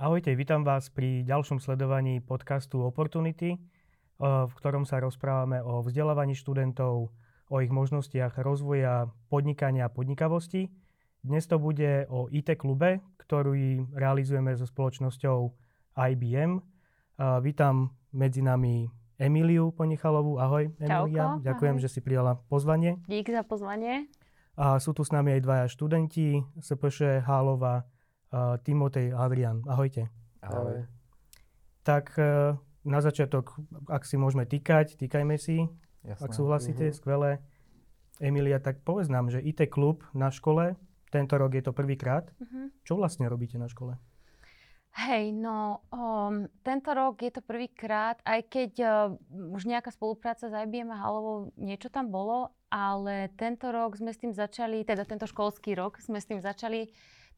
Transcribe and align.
Ahojte, 0.00 0.32
vítam 0.32 0.64
vás 0.64 0.88
pri 0.88 1.28
ďalšom 1.28 1.60
sledovaní 1.60 2.24
podcastu 2.24 2.80
Opportunity, 2.88 3.52
eh, 3.52 3.58
v 4.24 4.52
ktorom 4.56 4.88
sa 4.88 4.96
rozprávame 4.96 5.60
o 5.60 5.84
vzdelávaní 5.84 6.32
študentov, 6.32 7.12
o 7.52 7.56
ich 7.60 7.68
možnostiach 7.68 8.40
rozvoja 8.40 9.12
podnikania 9.28 9.92
a 9.92 9.92
podnikavosti. 9.92 10.72
Dnes 11.20 11.44
to 11.44 11.60
bude 11.60 12.08
o 12.08 12.32
IT 12.32 12.56
klube, 12.56 13.04
ktorý 13.20 13.92
realizujeme 13.92 14.56
so 14.56 14.64
spoločnosťou 14.64 15.52
IBM. 15.92 16.64
Vítam 17.44 17.92
medzi 18.16 18.40
nami 18.40 18.88
Emíliu 19.20 19.68
Ponichalovú. 19.68 20.40
Ahoj, 20.40 20.72
Emília. 20.80 21.36
Čauko, 21.36 21.44
Ďakujem, 21.44 21.76
ahoj. 21.76 21.84
že 21.84 21.92
si 21.92 22.00
prijala 22.00 22.40
pozvanie. 22.48 22.96
Dík 23.04 23.28
za 23.28 23.44
pozvanie. 23.44 24.08
A 24.56 24.80
sú 24.80 24.96
tu 24.96 25.04
s 25.04 25.12
nami 25.12 25.36
aj 25.36 25.44
dvaja 25.44 25.66
študenti, 25.68 26.40
SPŠ 26.56 27.20
Hálova, 27.20 27.84
Timotej 28.62 29.10
a 29.12 29.26
Adrian. 29.26 29.62
Ahojte. 29.66 30.06
Ahoj. 30.40 30.86
Tak 31.82 32.14
uh, 32.16 32.54
na 32.86 33.00
začiatok, 33.00 33.58
ak 33.90 34.06
si 34.06 34.14
môžeme 34.14 34.46
týkať, 34.46 34.94
týkajme 34.96 35.36
si, 35.36 35.66
Jasné. 36.06 36.22
ak 36.22 36.30
súhlasíte, 36.32 36.86
Mhm. 36.88 36.94
skvelé. 36.94 37.30
Emilia, 38.20 38.60
tak 38.60 38.84
povedz 38.84 39.08
nám, 39.08 39.32
že 39.32 39.40
IT 39.40 39.72
klub 39.72 40.04
na 40.12 40.28
škole, 40.28 40.76
tento 41.08 41.34
rok 41.40 41.56
je 41.56 41.64
to 41.64 41.72
prvýkrát. 41.72 42.28
Uh-huh. 42.36 42.68
Čo 42.84 43.00
vlastne 43.00 43.24
robíte 43.26 43.56
na 43.56 43.64
škole? 43.64 43.96
Hej, 44.92 45.32
no 45.32 45.80
um, 45.88 46.44
tento 46.60 46.92
rok 46.92 47.22
je 47.22 47.32
to 47.32 47.40
prvýkrát, 47.40 48.20
aj 48.26 48.40
keď 48.50 48.72
uh, 48.82 48.90
už 49.56 49.64
nejaká 49.64 49.88
spolupráca 49.88 50.50
s 50.50 50.52
IBM 50.52 50.90
a 50.92 51.00
Halovou 51.00 51.54
niečo 51.56 51.88
tam 51.88 52.10
bolo, 52.12 52.52
ale 52.68 53.30
tento 53.38 53.70
rok 53.72 53.96
sme 53.96 54.12
s 54.12 54.18
tým 54.20 54.34
začali, 54.34 54.84
teda 54.84 55.06
tento 55.08 55.24
školský 55.24 55.78
rok 55.78 55.96
sme 56.02 56.20
s 56.20 56.26
tým 56.28 56.42
začali 56.42 56.90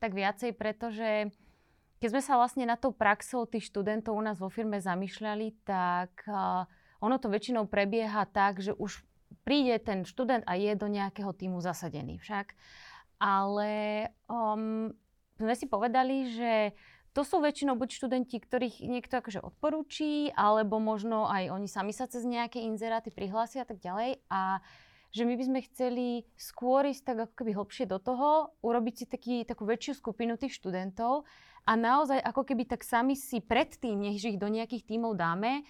tak 0.02 0.18
viacej, 0.18 0.58
pretože 0.58 1.30
keď 2.02 2.08
sme 2.10 2.22
sa 2.26 2.34
vlastne 2.34 2.66
na 2.66 2.74
tou 2.74 2.90
praxou 2.90 3.46
tých 3.46 3.70
študentov 3.70 4.18
u 4.18 4.22
nás 4.26 4.42
vo 4.42 4.50
firme 4.50 4.82
zamýšľali, 4.82 5.62
tak 5.62 6.26
uh, 6.26 6.66
ono 6.98 7.22
to 7.22 7.30
väčšinou 7.30 7.70
prebieha 7.70 8.26
tak, 8.26 8.58
že 8.58 8.74
už 8.74 9.06
príde 9.46 9.78
ten 9.78 10.02
študent 10.02 10.42
a 10.50 10.58
je 10.58 10.74
do 10.74 10.90
nejakého 10.90 11.30
týmu 11.30 11.62
zasadený 11.62 12.18
však. 12.18 12.58
Ale 13.22 14.10
um, 14.26 14.90
sme 15.38 15.54
si 15.54 15.70
povedali, 15.70 16.34
že 16.34 16.74
to 17.14 17.22
sú 17.22 17.38
väčšinou 17.38 17.78
buď 17.78 17.88
študenti, 17.92 18.40
ktorých 18.40 18.82
niekto 18.88 19.22
akože 19.22 19.38
odporúči, 19.44 20.34
alebo 20.34 20.82
možno 20.82 21.30
aj 21.30 21.54
oni 21.54 21.68
sami 21.70 21.94
sa 21.94 22.10
cez 22.10 22.26
nejaké 22.26 22.58
inzeráty 22.66 23.14
prihlásia 23.14 23.62
a 23.62 23.68
tak 23.68 23.78
ďalej. 23.78 24.18
A 24.26 24.58
že 25.12 25.28
my 25.28 25.36
by 25.36 25.44
sme 25.44 25.60
chceli 25.68 26.24
skôr 26.40 26.88
ísť 26.88 27.02
tak 27.04 27.18
ako 27.28 27.34
keby 27.36 27.52
hlbšie 27.52 27.84
do 27.84 28.00
toho, 28.00 28.56
urobiť 28.64 28.94
si 28.96 29.04
taký, 29.04 29.36
takú 29.44 29.68
väčšiu 29.68 30.00
skupinu 30.00 30.40
tých 30.40 30.56
študentov 30.56 31.28
a 31.68 31.72
naozaj 31.76 32.18
ako 32.18 32.48
keby 32.48 32.64
tak 32.64 32.80
sami 32.82 33.12
si 33.12 33.44
predtým, 33.44 34.00
než 34.00 34.24
ich 34.24 34.40
do 34.40 34.48
nejakých 34.48 34.88
tímov 34.88 35.20
dáme, 35.20 35.62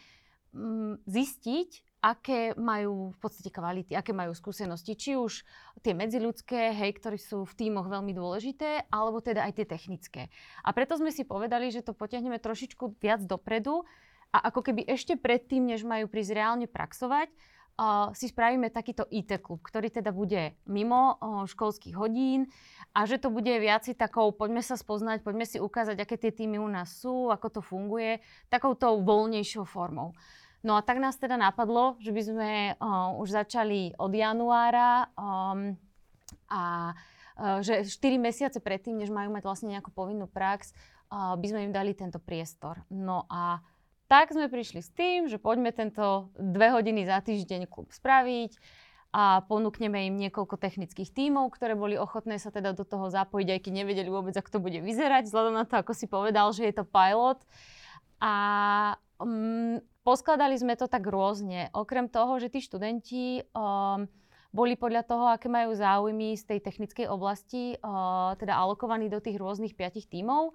mm, 0.54 1.02
zistiť, 1.04 1.70
aké 2.02 2.58
majú 2.58 3.14
v 3.14 3.18
podstate 3.18 3.50
kvality, 3.54 3.94
aké 3.94 4.10
majú 4.10 4.34
skúsenosti, 4.34 4.98
či 4.98 5.14
už 5.14 5.46
tie 5.86 5.94
medziľudské, 5.94 6.74
hej, 6.74 6.98
ktoré 6.98 7.14
sú 7.14 7.46
v 7.46 7.54
tímoch 7.54 7.86
veľmi 7.86 8.10
dôležité, 8.10 8.90
alebo 8.90 9.22
teda 9.22 9.46
aj 9.46 9.62
tie 9.62 9.66
technické. 9.66 10.22
A 10.66 10.74
preto 10.74 10.98
sme 10.98 11.14
si 11.14 11.22
povedali, 11.22 11.70
že 11.70 11.86
to 11.86 11.94
potiahneme 11.94 12.42
trošičku 12.42 12.98
viac 12.98 13.22
dopredu 13.22 13.86
a 14.34 14.50
ako 14.50 14.66
keby 14.66 14.82
ešte 14.86 15.14
predtým, 15.14 15.62
než 15.62 15.86
majú 15.86 16.10
prísť 16.10 16.34
reálne 16.34 16.66
praxovať, 16.66 17.30
si 18.12 18.28
spravíme 18.28 18.68
takýto 18.68 19.08
IT 19.08 19.40
klub, 19.40 19.64
ktorý 19.64 19.88
teda 19.88 20.12
bude 20.12 20.54
mimo 20.68 21.16
školských 21.48 21.96
hodín 21.96 22.52
a 22.92 23.08
že 23.08 23.16
to 23.16 23.32
bude 23.32 23.48
viacej 23.48 23.96
takou, 23.96 24.30
poďme 24.30 24.60
sa 24.60 24.76
spoznať, 24.76 25.24
poďme 25.24 25.48
si 25.48 25.56
ukázať, 25.56 25.96
aké 25.96 26.20
tie 26.20 26.32
týmy 26.32 26.60
u 26.60 26.68
nás 26.68 27.00
sú, 27.00 27.32
ako 27.32 27.48
to 27.48 27.60
funguje, 27.64 28.20
takouto 28.52 29.00
voľnejšou 29.00 29.64
formou. 29.64 30.12
No 30.62 30.78
a 30.78 30.80
tak 30.84 31.02
nás 31.02 31.18
teda 31.18 31.34
napadlo, 31.34 31.98
že 31.98 32.14
by 32.14 32.22
sme 32.22 32.50
uh, 32.78 33.10
už 33.18 33.34
začali 33.34 33.98
od 33.98 34.14
januára 34.14 35.10
um, 35.18 35.74
a 36.46 36.94
uh, 37.34 37.58
že 37.58 37.82
4 37.82 37.98
mesiace 38.22 38.62
predtým, 38.62 38.94
než 38.94 39.10
majú 39.10 39.34
mať 39.34 39.42
vlastne 39.42 39.74
nejakú 39.74 39.90
povinnú 39.90 40.30
prax, 40.30 40.70
uh, 41.10 41.34
by 41.34 41.46
sme 41.50 41.60
im 41.66 41.72
dali 41.74 41.98
tento 41.98 42.22
priestor. 42.22 42.78
No 42.94 43.26
a 43.26 43.58
tak 44.12 44.28
sme 44.28 44.52
prišli 44.52 44.84
s 44.84 44.92
tým, 44.92 45.24
že 45.24 45.40
poďme 45.40 45.72
tento 45.72 46.28
dve 46.36 46.68
hodiny 46.68 47.08
za 47.08 47.24
týždeň 47.24 47.64
klub 47.64 47.88
spraviť 47.96 48.60
a 49.08 49.40
ponúkneme 49.48 50.04
im 50.12 50.20
niekoľko 50.20 50.60
technických 50.60 51.16
tímov, 51.16 51.48
ktoré 51.56 51.72
boli 51.72 51.96
ochotné 51.96 52.36
sa 52.36 52.52
teda 52.52 52.76
do 52.76 52.84
toho 52.84 53.08
zapojiť, 53.08 53.48
aj 53.48 53.60
keď 53.64 53.72
nevedeli 53.72 54.12
vôbec, 54.12 54.36
ako 54.36 54.52
to 54.52 54.60
bude 54.60 54.84
vyzerať, 54.84 55.32
vzhľadom 55.32 55.56
na 55.56 55.64
to, 55.64 55.80
ako 55.80 55.96
si 55.96 56.04
povedal, 56.12 56.52
že 56.52 56.68
je 56.68 56.74
to 56.76 56.84
pilot. 56.84 57.40
A 58.20 58.34
um, 59.16 59.80
poskladali 60.04 60.60
sme 60.60 60.76
to 60.76 60.92
tak 60.92 61.08
rôzne. 61.08 61.72
Okrem 61.72 62.12
toho, 62.12 62.36
že 62.36 62.52
tí 62.52 62.60
študenti 62.60 63.48
um, 63.56 64.04
boli 64.52 64.76
podľa 64.76 65.08
toho, 65.08 65.24
aké 65.32 65.48
majú 65.48 65.72
záujmy 65.72 66.36
z 66.36 66.52
tej 66.52 66.60
technickej 66.60 67.08
oblasti, 67.08 67.80
uh, 67.80 68.36
teda 68.36 68.60
alokovaní 68.60 69.08
do 69.08 69.24
tých 69.24 69.40
rôznych 69.40 69.72
piatich 69.72 70.04
tímov, 70.04 70.52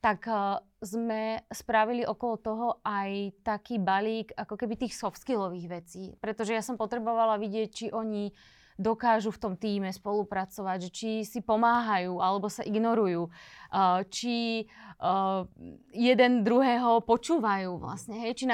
tak 0.00 0.24
uh, 0.26 0.58
sme 0.80 1.44
spravili 1.52 2.08
okolo 2.08 2.34
toho 2.40 2.66
aj 2.80 3.36
taký 3.44 3.76
balík 3.76 4.32
ako 4.32 4.56
keby 4.56 4.80
tých 4.80 4.96
soft 4.96 5.20
skillových 5.20 5.68
vecí. 5.68 6.16
Pretože 6.16 6.56
ja 6.56 6.64
som 6.64 6.80
potrebovala 6.80 7.36
vidieť, 7.36 7.68
či 7.68 7.86
oni 7.92 8.32
dokážu 8.80 9.28
v 9.28 9.42
tom 9.44 9.54
týme 9.60 9.92
spolupracovať, 9.92 10.80
či 10.88 11.10
si 11.28 11.44
pomáhajú 11.44 12.16
alebo 12.16 12.48
sa 12.48 12.64
ignorujú, 12.64 13.28
uh, 13.28 14.00
či 14.08 14.64
uh, 15.04 15.44
jeden 15.92 16.48
druhého 16.48 17.04
počúvajú 17.04 17.76
vlastne, 17.76 18.24
hej, 18.24 18.32
či 18.40 18.44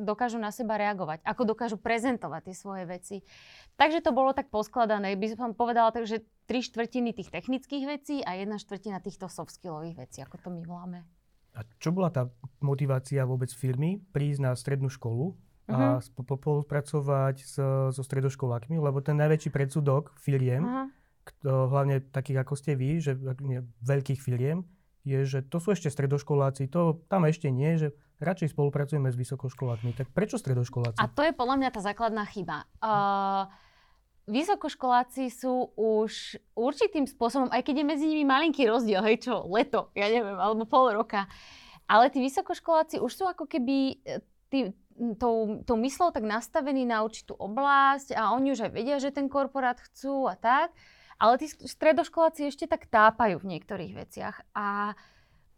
dokážu 0.00 0.40
na 0.40 0.48
seba 0.48 0.80
reagovať, 0.80 1.20
ako 1.28 1.42
dokážu 1.52 1.76
prezentovať 1.76 2.40
tie 2.48 2.56
svoje 2.56 2.84
veci. 2.88 3.16
Takže 3.76 4.00
to 4.00 4.10
bolo 4.16 4.32
tak 4.32 4.48
poskladané, 4.48 5.12
by 5.20 5.36
som 5.36 5.52
povedala 5.52 5.92
tak, 5.92 6.08
že 6.08 6.24
tri 6.48 6.64
štvrtiny 6.64 7.12
tých 7.12 7.28
technických 7.28 7.84
vecí 7.84 8.16
a 8.24 8.32
jedna 8.32 8.56
štvrtina 8.56 9.04
týchto 9.04 9.28
soft 9.28 9.60
vecí, 9.96 10.18
ako 10.24 10.36
to 10.40 10.48
my 10.48 10.64
voláme. 10.64 11.04
A 11.56 11.64
čo 11.80 11.92
bola 11.92 12.08
tá 12.08 12.28
motivácia 12.60 13.24
vôbec 13.28 13.48
firmy 13.52 14.00
prísť 14.12 14.40
na 14.40 14.52
strednú 14.56 14.88
školu 14.88 15.36
a 15.66 15.98
Mhm. 15.98 16.14
spolupracovať 16.14 17.36
so, 17.42 17.90
so 17.90 18.02
stredoškolákmi, 18.06 18.78
lebo 18.78 19.02
ten 19.02 19.18
najväčší 19.18 19.50
predsudok 19.50 20.14
firiem, 20.14 20.62
Aha. 20.62 20.84
kto, 21.26 21.66
hlavne 21.68 22.00
takých 22.00 22.46
ako 22.46 22.54
ste 22.54 22.78
vy, 22.78 23.02
že 23.02 23.18
nie, 23.42 23.66
veľkých 23.82 24.20
firiem, 24.22 24.62
je, 25.02 25.26
že 25.26 25.38
to 25.42 25.58
sú 25.58 25.74
ešte 25.74 25.90
stredoškoláci, 25.90 26.70
to 26.70 27.02
tam 27.10 27.26
ešte 27.26 27.50
nie, 27.50 27.78
že 27.78 27.94
radšej 28.22 28.54
spolupracujeme 28.54 29.10
s 29.10 29.16
vysokoškolákmi. 29.18 29.94
Tak 29.94 30.10
prečo 30.14 30.38
stredoškoláci? 30.38 30.98
A 31.02 31.10
to 31.10 31.22
je 31.26 31.34
podľa 31.34 31.56
mňa 31.60 31.70
tá 31.74 31.80
základná 31.82 32.24
chyba. 32.30 32.64
Uh, 32.78 33.46
vysokoškoláci 34.26 35.30
sú 35.30 35.70
už 35.78 36.38
určitým 36.58 37.06
spôsobom, 37.06 37.46
aj 37.54 37.62
keď 37.62 37.74
je 37.82 37.86
medzi 37.86 38.06
nimi 38.10 38.26
malinký 38.26 38.66
rozdiel, 38.66 39.02
hej 39.06 39.22
čo, 39.22 39.46
leto, 39.46 39.94
ja 39.94 40.10
neviem, 40.10 40.34
alebo 40.34 40.66
pol 40.66 40.90
roka, 40.90 41.30
ale 41.86 42.10
tí 42.10 42.18
vysokoškoláci 42.18 42.98
už 42.98 43.12
sú 43.14 43.24
ako 43.30 43.46
keby 43.46 44.02
e, 44.02 44.18
tí, 44.50 44.74
tou, 45.18 45.62
tou 45.62 45.76
myslou 45.78 46.10
tak 46.10 46.26
nastavení 46.26 46.82
na 46.82 47.06
určitú 47.06 47.38
oblasť 47.38 48.18
a 48.18 48.34
oni 48.34 48.50
už 48.50 48.66
aj 48.66 48.72
vedia, 48.74 48.98
že 48.98 49.14
ten 49.14 49.30
korporát 49.30 49.78
chcú 49.78 50.26
a 50.26 50.34
tak, 50.34 50.74
ale 51.22 51.38
tí 51.38 51.46
stredoškoláci 51.46 52.50
ešte 52.50 52.66
tak 52.66 52.90
tápajú 52.90 53.38
v 53.40 53.48
niektorých 53.56 53.92
veciach 53.94 54.36
a 54.58 54.98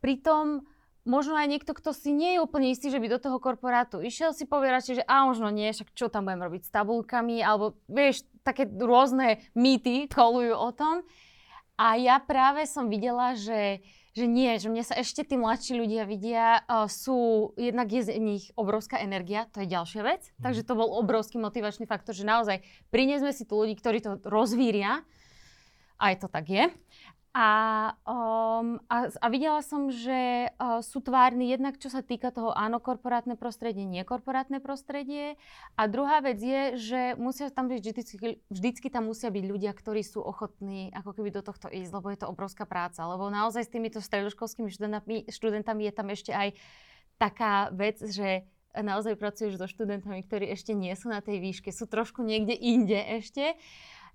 pritom 0.05 0.69
možno 1.09 1.35
aj 1.35 1.49
niekto, 1.49 1.73
kto 1.73 1.97
si 1.97 2.13
nie 2.13 2.37
je 2.37 2.45
úplne 2.45 2.69
istý, 2.69 2.93
že 2.93 3.01
by 3.01 3.09
do 3.09 3.19
toho 3.19 3.41
korporátu 3.41 4.05
išiel, 4.05 4.37
si 4.37 4.45
povie 4.45 4.69
radšej, 4.69 5.03
že 5.03 5.09
a 5.09 5.25
možno 5.25 5.49
nie, 5.49 5.73
však 5.73 5.97
čo 5.97 6.13
tam 6.13 6.29
budem 6.29 6.45
robiť 6.45 6.69
s 6.69 6.71
tabulkami, 6.71 7.41
alebo 7.41 7.81
vieš, 7.89 8.29
také 8.45 8.69
rôzne 8.69 9.41
mýty 9.57 10.07
kolujú 10.13 10.53
o 10.53 10.71
tom. 10.77 11.01
A 11.81 11.97
ja 11.97 12.21
práve 12.21 12.67
som 12.67 12.91
videla, 12.91 13.39
že, 13.39 13.81
že 14.11 14.27
nie, 14.27 14.59
že 14.59 14.67
mne 14.67 14.83
sa 14.83 14.99
ešte 14.99 15.23
tí 15.23 15.39
mladší 15.39 15.79
ľudia 15.79 16.05
vidia, 16.11 16.61
uh, 16.67 16.91
sú, 16.91 17.51
jednak 17.55 17.87
je 17.89 18.03
z 18.03 18.19
nich 18.19 18.51
obrovská 18.59 18.99
energia, 18.99 19.47
to 19.55 19.63
je 19.63 19.71
ďalšia 19.71 20.03
vec, 20.03 20.23
Mhm. 20.27 20.43
takže 20.43 20.67
to 20.67 20.75
bol 20.75 20.91
obrovský 20.99 21.39
motivačný 21.39 21.87
faktor, 21.87 22.13
že 22.19 22.27
naozaj 22.27 22.61
priniesme 22.91 23.31
si 23.33 23.47
tu 23.47 23.57
ľudí, 23.57 23.79
ktorí 23.79 24.03
to 24.03 24.19
rozvíria, 24.27 25.07
aj 25.99 26.15
to 26.23 26.27
tak 26.31 26.47
je. 26.51 26.65
A, 27.39 27.95
um, 28.03 28.83
a, 28.91 29.15
a 29.15 29.27
videla 29.31 29.63
som, 29.63 29.95
že 29.95 30.51
uh, 30.51 30.83
sú 30.83 30.99
tvárni 30.99 31.55
jednak, 31.55 31.79
čo 31.79 31.87
sa 31.87 32.03
týka 32.03 32.35
toho 32.35 32.51
áno, 32.51 32.83
korporátne 32.83 33.39
prostredie, 33.39 33.87
nie 33.87 34.03
korporátne 34.03 34.59
prostredie. 34.59 35.39
A 35.79 35.87
druhá 35.87 36.19
vec 36.19 36.43
je, 36.43 36.75
že 36.75 37.01
musia 37.15 37.47
tam 37.55 37.71
byť 37.71 37.79
vždycky, 37.79 38.43
vždycky 38.51 38.91
tam 38.91 39.07
musia 39.07 39.31
byť 39.31 39.45
ľudia, 39.55 39.71
ktorí 39.71 40.03
sú 40.03 40.19
ochotní 40.19 40.91
ako 40.91 41.15
keby 41.15 41.31
do 41.31 41.47
tohto 41.47 41.71
ísť, 41.71 41.95
lebo 41.95 42.11
je 42.11 42.19
to 42.19 42.27
obrovská 42.27 42.67
práca. 42.67 43.07
Lebo 43.07 43.31
naozaj 43.31 43.71
s 43.71 43.71
týmito 43.71 44.03
stredoškolskými 44.03 44.67
študentami, 44.75 45.31
študentami 45.31 45.87
je 45.87 45.93
tam 45.95 46.11
ešte 46.11 46.35
aj 46.35 46.59
taká 47.23 47.71
vec, 47.71 48.03
že 48.03 48.51
naozaj 48.75 49.15
pracuješ 49.15 49.63
so 49.63 49.71
študentami, 49.71 50.27
ktorí 50.27 50.51
ešte 50.51 50.75
nie 50.75 50.91
sú 50.99 51.07
na 51.07 51.23
tej 51.23 51.39
výške, 51.39 51.71
sú 51.71 51.87
trošku 51.87 52.19
niekde 52.27 52.59
inde 52.59 52.99
ešte. 53.23 53.55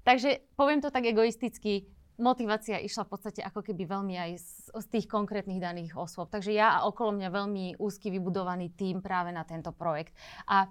Takže 0.03 0.43
poviem 0.59 0.83
to 0.83 0.91
tak 0.91 1.07
egoisticky, 1.07 1.87
motivácia 2.17 2.77
išla 2.81 3.07
v 3.07 3.11
podstate 3.13 3.41
ako 3.41 3.65
keby 3.65 3.83
veľmi 3.89 4.15
aj 4.17 4.31
z, 4.37 4.49
z 4.73 4.85
tých 4.89 5.05
konkrétnych 5.09 5.61
daných 5.61 5.97
osôb. 5.97 6.29
Takže 6.29 6.53
ja 6.53 6.81
a 6.81 6.85
okolo 6.85 7.15
mňa 7.15 7.29
veľmi 7.29 7.65
úzky 7.81 8.13
vybudovaný 8.13 8.73
tým 8.73 9.01
práve 9.01 9.33
na 9.33 9.41
tento 9.45 9.73
projekt. 9.73 10.13
A 10.45 10.69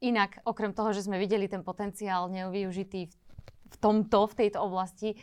inak, 0.00 0.42
okrem 0.42 0.72
toho, 0.72 0.90
že 0.90 1.04
sme 1.04 1.20
videli 1.20 1.46
ten 1.46 1.62
potenciál 1.62 2.26
nevyužitý 2.32 3.06
v, 3.06 3.14
v 3.70 3.76
tomto, 3.78 4.26
v 4.30 4.34
tejto 4.46 4.58
oblasti, 4.64 5.14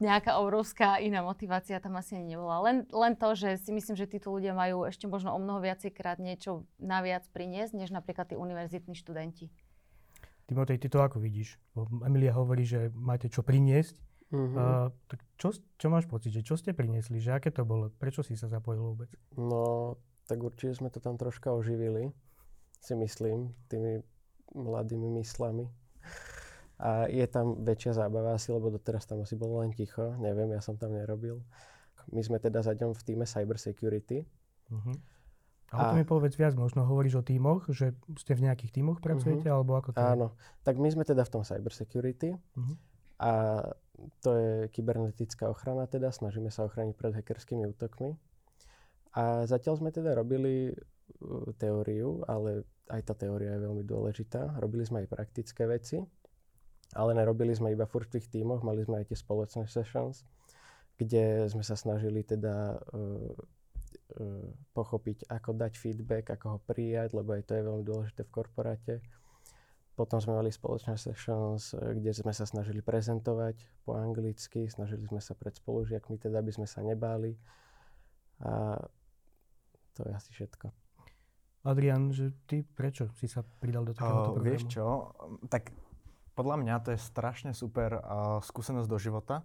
nejaká 0.00 0.40
obrovská 0.40 0.96
iná 0.96 1.20
motivácia 1.20 1.76
tam 1.76 2.00
asi 2.00 2.16
ani 2.16 2.34
nebola. 2.34 2.64
Len, 2.64 2.88
len 2.88 3.12
to, 3.20 3.36
že 3.36 3.60
si 3.60 3.70
myslím, 3.70 3.94
že 4.00 4.08
títo 4.08 4.32
ľudia 4.32 4.56
majú 4.56 4.88
ešte 4.88 5.04
možno 5.04 5.36
o 5.36 5.38
mnoho 5.38 5.60
viacejkrát 5.60 6.16
niečo 6.16 6.64
naviac 6.80 7.28
priniesť, 7.36 7.76
než 7.76 7.92
napríklad 7.92 8.32
tí 8.32 8.34
univerzitní 8.34 8.96
študenti. 8.96 9.52
Timotej, 10.48 10.82
ty 10.82 10.88
to 10.90 10.98
ako 10.98 11.22
vidíš? 11.22 11.60
Emilia 12.02 12.34
hovorí, 12.34 12.66
že 12.66 12.90
máte 12.96 13.30
čo 13.30 13.44
priniesť. 13.44 14.09
Uh-huh. 14.30 14.54
Uh, 14.54 14.88
tak 15.10 15.20
čo, 15.34 15.50
čo 15.74 15.86
máš 15.90 16.06
pocit, 16.06 16.30
že 16.30 16.46
čo 16.46 16.54
ste 16.54 16.70
priniesli, 16.70 17.18
že 17.18 17.34
aké 17.34 17.50
to 17.50 17.66
bolo? 17.66 17.90
Prečo 17.90 18.22
si 18.22 18.38
sa 18.38 18.46
zapojil 18.46 18.78
vôbec? 18.78 19.10
No, 19.34 19.98
tak 20.30 20.38
určite 20.38 20.78
sme 20.78 20.88
to 20.94 21.02
tam 21.02 21.18
troška 21.18 21.50
oživili, 21.50 22.14
si 22.78 22.94
myslím, 22.94 23.50
tými 23.66 24.06
mladými 24.54 25.18
myslami. 25.18 25.66
A 26.80 27.10
je 27.10 27.26
tam 27.28 27.60
väčšia 27.60 27.92
zábava 28.06 28.38
asi, 28.38 28.54
lebo 28.54 28.72
doteraz 28.72 29.04
tam 29.04 29.20
asi 29.20 29.36
bolo 29.36 29.60
len 29.60 29.74
ticho. 29.74 30.16
Neviem, 30.16 30.54
ja 30.54 30.62
som 30.64 30.78
tam 30.80 30.96
nerobil. 30.96 31.42
My 32.14 32.24
sme 32.24 32.40
teda 32.40 32.64
zaďom 32.64 32.96
v 32.96 33.02
týme 33.04 33.26
Cyber 33.28 33.60
Security. 33.60 34.24
Uh-huh. 34.70 34.96
A 35.70 35.76
o 35.76 35.82
tom 35.92 35.98
mi 36.02 36.06
povedz 36.06 36.34
viac, 36.34 36.58
možno 36.58 36.82
hovoríš 36.82 37.20
o 37.20 37.26
týmoch, 37.26 37.68
že 37.70 37.94
ste 38.18 38.34
v 38.34 38.48
nejakých 38.48 38.80
týmoch 38.80 38.98
pracujete, 38.98 39.46
uh-huh. 39.46 39.60
alebo 39.60 39.78
ako 39.78 39.94
to 39.94 40.02
Áno, 40.02 40.26
tak 40.66 40.82
my 40.82 40.88
sme 40.90 41.06
teda 41.06 41.22
v 41.22 41.30
tom 41.30 41.42
Cyber 41.46 41.70
Security 41.70 42.34
uh-huh. 42.34 42.74
a 43.22 43.32
to 44.24 44.30
je 44.36 44.52
kybernetická 44.72 45.50
ochrana 45.50 45.84
teda, 45.86 46.12
snažíme 46.14 46.48
sa 46.48 46.66
ochrániť 46.66 46.94
pred 46.96 47.12
hackerskými 47.14 47.68
útokmi. 47.76 48.16
A 49.16 49.44
zatiaľ 49.44 49.82
sme 49.82 49.90
teda 49.90 50.14
robili 50.14 50.70
uh, 50.70 51.50
teóriu, 51.58 52.22
ale 52.30 52.64
aj 52.90 53.10
tá 53.10 53.14
teória 53.14 53.58
je 53.58 53.64
veľmi 53.66 53.84
dôležitá. 53.86 54.58
Robili 54.58 54.86
sme 54.86 55.02
aj 55.02 55.08
praktické 55.10 55.66
veci 55.66 56.02
ale 56.94 57.14
nerobili 57.14 57.54
sme 57.54 57.70
iba 57.70 57.86
v 57.86 58.10
tých 58.10 58.26
tímoch, 58.26 58.66
mali 58.66 58.82
sme 58.82 59.02
aj 59.02 59.14
tie 59.14 59.18
spoločné 59.18 59.70
sessions, 59.70 60.26
kde 60.98 61.46
sme 61.46 61.62
sa 61.62 61.78
snažili 61.78 62.26
teda 62.26 62.74
uh, 62.74 63.30
uh, 64.18 64.48
pochopiť, 64.74 65.30
ako 65.30 65.54
dať 65.54 65.72
feedback, 65.78 66.34
ako 66.34 66.46
ho 66.50 66.58
prijať, 66.66 67.14
lebo 67.14 67.38
aj 67.38 67.46
to 67.46 67.52
je 67.54 67.66
veľmi 67.66 67.84
dôležité 67.86 68.26
v 68.26 68.34
korporáte. 68.34 68.94
Potom 70.00 70.16
sme 70.16 70.32
mali 70.40 70.48
spoločné 70.48 70.96
sessions, 70.96 71.76
e, 71.76 72.00
kde 72.00 72.16
sme 72.16 72.32
sa 72.32 72.48
snažili 72.48 72.80
prezentovať 72.80 73.84
po 73.84 74.00
anglicky, 74.00 74.64
snažili 74.64 75.04
sme 75.04 75.20
sa 75.20 75.36
pred 75.36 75.52
spolužiakmi, 75.52 76.16
teda 76.16 76.40
aby 76.40 76.48
sme 76.48 76.64
sa 76.64 76.80
nebáli. 76.80 77.36
A 78.40 78.80
to 79.92 80.08
je 80.08 80.12
asi 80.16 80.32
všetko. 80.32 80.72
Adrian, 81.68 82.08
že 82.16 82.32
ty 82.48 82.64
prečo 82.64 83.12
si 83.20 83.28
sa 83.28 83.44
pridal 83.44 83.84
do 83.84 83.92
takéhoto 83.92 84.40
programu? 84.40 84.48
Vieš 84.48 84.62
čo, 84.72 85.12
tak 85.52 85.68
podľa 86.32 86.56
mňa 86.64 86.74
to 86.80 86.96
je 86.96 87.00
strašne 87.04 87.52
super 87.52 88.00
uh, 88.00 88.40
skúsenosť 88.40 88.88
do 88.88 88.96
života, 88.96 89.44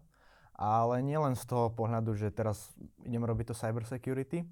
ale 0.56 1.04
nielen 1.04 1.36
z 1.36 1.44
toho 1.44 1.68
pohľadu, 1.76 2.16
že 2.16 2.32
teraz 2.32 2.72
idem 3.04 3.20
robiť 3.20 3.52
to 3.52 3.60
cyber 3.60 3.84
security, 3.84 4.48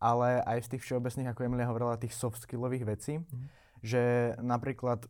ale 0.00 0.40
aj 0.48 0.64
z 0.64 0.70
tých 0.72 0.88
všeobecných, 0.88 1.28
ako 1.28 1.44
Emilia 1.44 1.68
hovorila, 1.68 2.00
tých 2.00 2.16
soft 2.16 2.40
skillových 2.40 2.88
vecí, 2.88 3.20
mm. 3.20 3.44
že 3.84 4.32
napríklad 4.40 5.04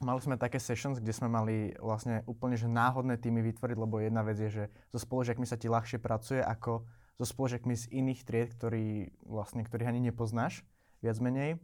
mali 0.00 0.20
sme 0.20 0.36
také 0.36 0.60
sessions, 0.60 1.00
kde 1.00 1.12
sme 1.12 1.28
mali 1.28 1.72
vlastne 1.80 2.20
úplne 2.28 2.56
že 2.58 2.68
náhodné 2.68 3.16
týmy 3.16 3.40
vytvoriť, 3.52 3.76
lebo 3.76 4.00
jedna 4.00 4.20
vec 4.26 4.36
je, 4.36 4.50
že 4.50 4.64
so 4.92 4.98
spoložiakmi 5.00 5.48
sa 5.48 5.56
ti 5.56 5.72
ľahšie 5.72 6.00
pracuje 6.00 6.40
ako 6.40 6.84
so 7.16 7.24
spoložiakmi 7.24 7.72
z 7.72 7.84
iných 7.92 8.20
tried, 8.28 8.50
ktorý, 8.52 9.08
vlastne, 9.24 9.64
ktorých 9.64 9.88
ani 9.88 10.00
nepoznáš, 10.12 10.64
viac 11.00 11.16
menej. 11.20 11.56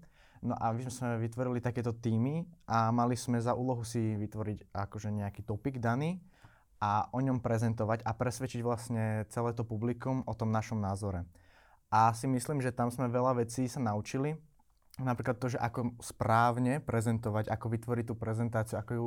No 0.43 0.59
a 0.59 0.75
my 0.75 0.83
sme 0.91 1.23
vytvorili 1.23 1.63
takéto 1.63 1.95
týmy 1.95 2.49
a 2.67 2.91
mali 2.91 3.15
sme 3.15 3.39
za 3.39 3.55
úlohu 3.55 3.87
si 3.87 4.19
vytvoriť 4.19 4.75
akože 4.75 5.15
nejaký 5.15 5.47
topik 5.47 5.79
daný 5.79 6.19
a 6.83 7.07
o 7.15 7.23
ňom 7.23 7.39
prezentovať 7.39 8.03
a 8.03 8.11
presvedčiť 8.11 8.61
vlastne 8.67 9.23
celé 9.31 9.55
to 9.55 9.63
publikum 9.63 10.27
o 10.27 10.35
tom 10.35 10.51
našom 10.51 10.83
názore. 10.83 11.23
A 11.95 12.11
si 12.11 12.27
myslím, 12.27 12.59
že 12.59 12.75
tam 12.75 12.91
sme 12.91 13.07
veľa 13.07 13.39
vecí 13.45 13.71
sa 13.71 13.79
naučili. 13.79 14.35
Napríklad 15.03 15.37
to, 15.43 15.53
že 15.53 15.59
ako 15.59 15.99
správne 15.99 16.79
prezentovať, 16.79 17.51
ako 17.51 17.67
vytvoriť 17.75 18.05
tú 18.07 18.15
prezentáciu, 18.15 18.79
ako 18.79 18.93
ju 18.95 19.07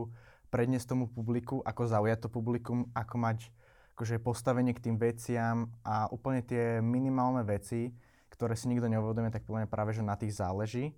predniesť 0.51 0.91
tomu 0.91 1.07
publiku, 1.07 1.63
ako 1.63 1.87
zaujať 1.87 2.27
to 2.27 2.29
publikum, 2.29 2.91
ako 2.93 3.15
mať 3.17 3.49
akože 3.95 4.19
postavenie 4.19 4.75
k 4.75 4.91
tým 4.91 4.99
veciam 4.99 5.71
a 5.87 6.11
úplne 6.11 6.43
tie 6.43 6.83
minimálne 6.83 7.47
veci, 7.47 7.95
ktoré 8.27 8.59
si 8.59 8.67
nikto 8.67 8.91
neuvedomuje, 8.91 9.31
tak 9.31 9.47
podľa 9.47 9.71
práve, 9.71 9.95
že 9.95 10.03
na 10.03 10.19
tých 10.19 10.35
záleží. 10.35 10.91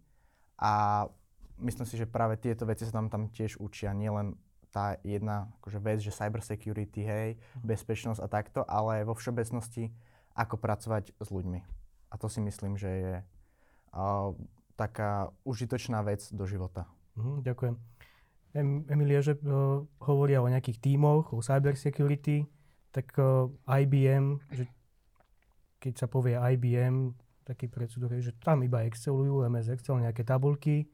A 0.57 1.05
myslím 1.61 1.85
si, 1.85 1.93
že 1.93 2.09
práve 2.09 2.41
tieto 2.41 2.65
veci 2.65 2.89
sa 2.89 2.97
tam, 2.97 3.13
tam 3.13 3.29
tiež 3.29 3.61
učia, 3.61 3.93
nielen 3.93 4.33
tá 4.73 4.97
jedna 5.05 5.49
akože 5.61 5.79
vec, 5.79 5.97
že 6.01 6.13
cyber 6.13 6.41
security, 6.41 7.01
hej, 7.05 7.29
mhm. 7.37 7.65
bezpečnosť 7.65 8.21
a 8.21 8.27
takto, 8.27 8.61
ale 8.65 9.05
vo 9.05 9.13
všeobecnosti 9.13 9.93
ako 10.37 10.57
pracovať 10.57 11.17
s 11.17 11.29
ľuďmi. 11.29 11.59
A 12.09 12.15
to 12.17 12.29
si 12.29 12.41
myslím, 12.41 12.77
že 12.77 12.89
je 12.89 13.15
uh, 13.93 14.33
taká 14.77 15.33
užitočná 15.41 16.05
vec 16.05 16.21
do 16.29 16.45
života. 16.45 16.85
Mm, 17.17 17.41
ďakujem. 17.41 17.75
Em, 18.53 18.85
Emilia, 18.87 19.25
že 19.25 19.35
uh, 19.41 19.83
hovoria 20.05 20.39
o 20.39 20.47
nejakých 20.47 20.79
tímoch, 20.79 21.33
o 21.33 21.41
cyber 21.41 21.73
security, 21.73 22.45
tak 22.93 23.11
uh, 23.17 23.49
IBM, 23.65 24.39
že 24.53 24.69
keď 25.81 25.93
sa 25.97 26.07
povie 26.07 26.37
IBM, 26.37 27.13
taký 27.47 27.71
predsudok, 27.71 28.19
že 28.19 28.35
tam 28.37 28.61
iba 28.61 28.83
Excelujú, 28.83 29.47
MS 29.47 29.79
Excel, 29.79 30.03
nejaké 30.03 30.27
tabulky. 30.27 30.91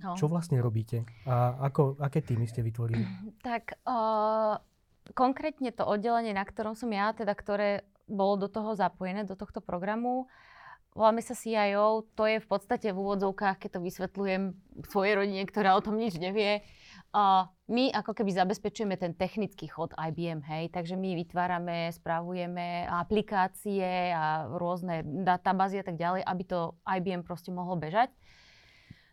No. 0.00 0.14
Čo 0.16 0.30
vlastne 0.30 0.56
robíte? 0.62 1.04
A 1.26 1.60
ako, 1.66 1.98
aké 2.00 2.22
týmy 2.24 2.46
ste 2.48 2.64
vytvorili? 2.64 3.04
Tak 3.46 3.84
uh, 3.84 4.56
konkrétne 5.12 5.74
to 5.74 5.84
oddelenie, 5.84 6.32
na 6.32 6.46
ktorom 6.46 6.72
som 6.78 6.88
ja, 6.88 7.12
teda 7.12 7.34
ktoré 7.34 7.84
bolo 8.10 8.46
do 8.46 8.48
toho 8.50 8.74
zapojené, 8.74 9.22
do 9.22 9.38
tohto 9.38 9.62
programu, 9.62 10.26
voláme 10.94 11.22
sa 11.22 11.38
CIO, 11.38 12.08
to 12.18 12.26
je 12.26 12.42
v 12.42 12.48
podstate 12.48 12.90
v 12.90 13.00
úvodzovkách, 13.00 13.62
keď 13.62 13.70
to 13.78 13.80
vysvetľujem 13.84 14.42
svojej 14.90 15.14
rodine, 15.16 15.42
ktorá 15.46 15.78
o 15.78 15.84
tom 15.84 15.98
nič 15.98 16.18
nevie, 16.18 16.62
Uh, 17.10 17.42
my 17.66 17.90
ako 17.90 18.14
keby 18.14 18.30
zabezpečujeme 18.30 18.94
ten 18.94 19.18
technický 19.18 19.66
chod 19.66 19.90
IBM, 19.98 20.46
hej, 20.46 20.70
takže 20.70 20.94
my 20.94 21.18
vytvárame, 21.18 21.90
správujeme 21.90 22.86
aplikácie 22.86 24.14
a 24.14 24.46
rôzne 24.46 25.02
databázy 25.26 25.82
a 25.82 25.84
tak 25.90 25.98
ďalej, 25.98 26.22
aby 26.22 26.42
to 26.46 26.78
IBM 26.86 27.26
proste 27.26 27.50
mohlo 27.50 27.74
bežať. 27.74 28.14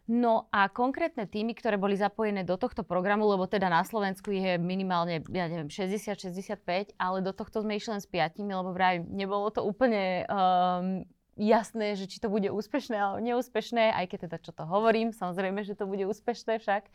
No 0.05 0.45
a 0.53 0.69
konkrétne 0.69 1.25
týmy, 1.25 1.57
ktoré 1.57 1.81
boli 1.81 1.97
zapojené 1.97 2.45
do 2.45 2.53
tohto 2.61 2.85
programu, 2.85 3.25
lebo 3.33 3.49
teda 3.49 3.65
na 3.65 3.81
Slovensku 3.81 4.29
je 4.29 4.61
minimálne, 4.61 5.25
ja 5.33 5.49
neviem, 5.49 5.67
60-65, 5.67 6.93
ale 7.01 7.25
do 7.25 7.33
tohto 7.33 7.65
sme 7.65 7.81
išli 7.81 7.97
len 7.97 8.01
s 8.05 8.07
piatimi, 8.07 8.53
lebo 8.53 8.77
vraj 8.77 9.01
nebolo 9.09 9.49
to 9.49 9.65
úplne 9.65 10.21
um, 10.29 11.01
jasné, 11.37 11.93
že 11.93 12.09
či 12.09 12.17
to 12.17 12.27
bude 12.27 12.49
úspešné 12.49 12.97
alebo 12.97 13.21
neúspešné, 13.21 13.93
aj 13.93 14.05
keď 14.09 14.19
teda 14.27 14.37
čo 14.41 14.51
to 14.51 14.65
hovorím, 14.65 15.13
samozrejme, 15.13 15.61
že 15.61 15.77
to 15.77 15.85
bude 15.85 16.03
úspešné 16.03 16.59
však 16.59 16.89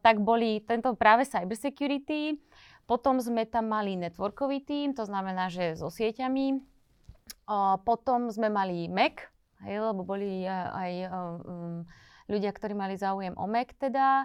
tak 0.00 0.24
boli 0.24 0.64
tento 0.64 0.96
práve 0.96 1.28
cybersecurity. 1.28 2.40
Potom 2.88 3.20
sme 3.20 3.44
tam 3.44 3.68
mali 3.68 4.00
networkový 4.00 4.64
tým, 4.64 4.96
to 4.96 5.04
znamená, 5.04 5.52
že 5.52 5.76
so 5.76 5.92
sieťami. 5.92 6.56
Uh, 7.48 7.76
potom 7.84 8.32
sme 8.32 8.48
mali 8.48 8.88
Mac, 8.88 9.28
hej, 9.64 9.80
lebo 9.80 10.04
boli 10.04 10.48
aj 10.48 10.92
um, 11.08 11.84
ľudia, 12.28 12.52
ktorí 12.52 12.72
mali 12.72 12.96
záujem 12.96 13.36
o 13.36 13.44
Mac 13.44 13.76
teda, 13.76 14.24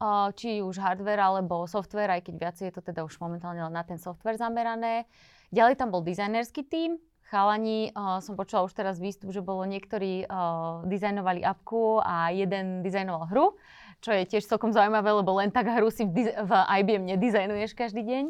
uh, 0.00 0.32
či 0.32 0.64
už 0.64 0.80
hardware 0.80 1.20
alebo 1.20 1.68
software, 1.68 2.16
aj 2.16 2.28
keď 2.28 2.34
viac 2.40 2.56
je 2.56 2.72
to 2.72 2.80
teda 2.80 3.04
už 3.04 3.20
momentálne 3.20 3.60
len 3.60 3.72
na 3.72 3.84
ten 3.84 4.00
software 4.00 4.40
zamerané. 4.40 5.04
Ďalej 5.52 5.80
tam 5.80 5.92
bol 5.92 6.00
dizajnerský 6.00 6.64
tým, 6.64 6.96
chalani, 7.28 7.92
uh, 7.92 8.24
som 8.24 8.34
počula 8.34 8.64
už 8.64 8.72
teraz 8.72 8.96
výstup, 8.96 9.30
že 9.30 9.44
bolo 9.44 9.68
niektorí 9.68 10.24
uh, 10.24 10.82
dizajnovali 10.88 11.44
apku 11.44 12.00
a 12.00 12.32
jeden 12.32 12.80
dizajnoval 12.80 13.28
hru 13.28 13.54
čo 13.98 14.14
je 14.14 14.30
tiež 14.30 14.46
celkom 14.46 14.70
zaujímavé, 14.70 15.10
lebo 15.10 15.34
len 15.38 15.50
tak 15.50 15.66
hru 15.66 15.90
si 15.90 16.06
v, 16.06 16.30
v 16.30 16.52
IBM 16.54 17.04
nedizajnuješ 17.16 17.74
každý 17.74 18.06
deň. 18.06 18.24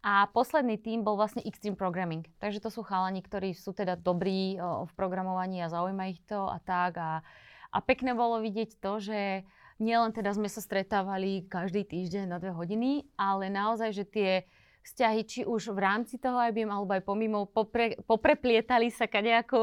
A 0.00 0.32
posledný 0.32 0.80
tým 0.80 1.04
bol 1.04 1.20
vlastne 1.20 1.44
Extreme 1.44 1.76
Programming. 1.76 2.24
Takže 2.40 2.64
to 2.64 2.72
sú 2.72 2.80
chalani, 2.80 3.20
ktorí 3.20 3.52
sú 3.52 3.76
teda 3.76 4.00
dobrí 4.00 4.56
o, 4.56 4.88
v 4.88 4.92
programovaní 4.96 5.60
a 5.60 5.68
zaujíma 5.68 6.08
ich 6.08 6.24
to 6.24 6.48
a 6.48 6.56
tak. 6.64 6.96
A, 6.96 7.20
a 7.68 7.78
pekné 7.84 8.16
bolo 8.16 8.40
vidieť 8.40 8.80
to, 8.80 8.96
že 8.96 9.44
nielen 9.76 10.16
teda 10.16 10.32
sme 10.32 10.48
sa 10.48 10.64
stretávali 10.64 11.44
každý 11.44 11.84
týždeň 11.84 12.32
na 12.32 12.40
dve 12.40 12.56
hodiny, 12.56 13.04
ale 13.20 13.52
naozaj, 13.52 13.92
že 13.92 14.04
tie 14.08 14.30
vzťahy, 14.80 15.20
či 15.28 15.40
už 15.46 15.76
v 15.76 15.80
rámci 15.80 16.16
toho 16.16 16.40
IBM, 16.50 16.72
alebo 16.72 16.96
aj 16.96 17.02
pomimo, 17.04 17.46
popre, 17.46 18.00
popreplietali 18.04 18.88
sa 18.92 19.06
kadejako 19.06 19.58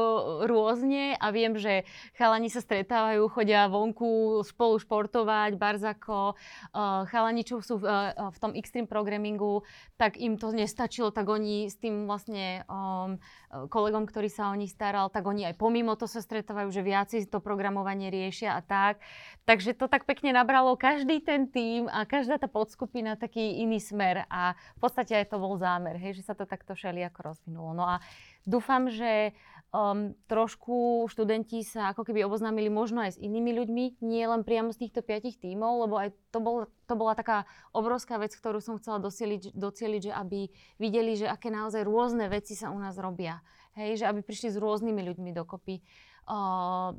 rôzne. 0.46 1.14
A 1.18 1.30
viem, 1.34 1.58
že 1.58 1.86
chalani 2.16 2.48
sa 2.48 2.62
stretávajú, 2.62 3.28
chodia 3.30 3.66
vonku 3.66 4.42
spolu 4.46 4.78
športovať, 4.78 5.58
barzako, 5.58 6.34
uh, 6.34 7.04
chalani, 7.10 7.42
čo 7.42 7.60
sú 7.60 7.82
v, 7.82 7.86
uh, 7.86 8.30
v 8.30 8.38
tom 8.38 8.52
extreme 8.54 8.86
programmingu, 8.86 9.62
tak 9.98 10.16
im 10.16 10.38
to 10.38 10.54
nestačilo, 10.54 11.10
tak 11.10 11.26
oni 11.26 11.68
s 11.68 11.76
tým 11.78 12.06
vlastne 12.06 12.62
um, 12.70 13.18
kolegom, 13.48 14.04
ktorý 14.04 14.28
sa 14.28 14.52
o 14.52 14.58
nich 14.58 14.72
staral, 14.72 15.08
tak 15.08 15.24
oni 15.24 15.48
aj 15.48 15.56
pomimo 15.56 15.96
to 15.96 16.04
sa 16.04 16.20
stretávajú, 16.20 16.68
že 16.68 16.84
viacej 16.84 17.32
to 17.32 17.40
programovanie 17.40 18.12
riešia 18.12 18.56
a 18.56 18.60
tak. 18.60 19.00
Takže 19.48 19.72
to 19.72 19.88
tak 19.88 20.04
pekne 20.04 20.36
nabralo 20.36 20.76
každý 20.76 21.24
ten 21.24 21.48
tým 21.48 21.88
a 21.88 22.04
každá 22.04 22.36
tá 22.36 22.46
podskupina 22.46 23.16
taký 23.16 23.64
iný 23.64 23.80
smer. 23.80 24.28
A 24.28 24.52
v 24.76 24.80
podstate 24.80 25.07
aj 25.14 25.32
to 25.32 25.36
bol 25.40 25.54
zámer, 25.56 25.96
hej, 25.96 26.18
že 26.18 26.26
sa 26.26 26.34
to 26.34 26.48
takto 26.48 26.74
ako 26.74 27.20
rozvinulo. 27.22 27.72
No 27.72 27.84
a 27.86 28.02
dúfam, 28.44 28.88
že 28.88 29.36
um, 29.72 30.16
trošku 30.28 31.06
študenti 31.12 31.64
sa 31.64 31.92
ako 31.92 32.08
keby 32.08 32.24
oboznámili 32.24 32.72
možno 32.72 33.04
aj 33.04 33.16
s 33.16 33.18
inými 33.20 33.52
ľuďmi, 33.56 33.84
nie 34.04 34.24
len 34.24 34.42
priamo 34.44 34.72
z 34.72 34.88
týchto 34.88 35.04
piatich 35.04 35.36
tímov, 35.36 35.88
lebo 35.88 35.94
aj 36.00 36.08
to, 36.32 36.38
bol, 36.40 36.56
to 36.88 36.94
bola 36.96 37.12
taká 37.12 37.44
obrovská 37.76 38.16
vec, 38.16 38.32
ktorú 38.32 38.60
som 38.64 38.80
chcela 38.80 39.00
docieliť, 39.00 39.52
docieliť, 39.52 40.02
že 40.08 40.12
aby 40.12 40.48
videli, 40.80 41.16
že 41.16 41.28
aké 41.28 41.52
naozaj 41.52 41.84
rôzne 41.84 42.28
veci 42.32 42.56
sa 42.56 42.72
u 42.72 42.78
nás 42.80 42.96
robia. 42.96 43.40
Hej, 43.76 44.02
že 44.02 44.04
aby 44.10 44.24
prišli 44.26 44.50
s 44.50 44.58
rôznymi 44.58 45.00
ľuďmi 45.14 45.30
dokopy, 45.36 45.78
uh, 46.26 46.90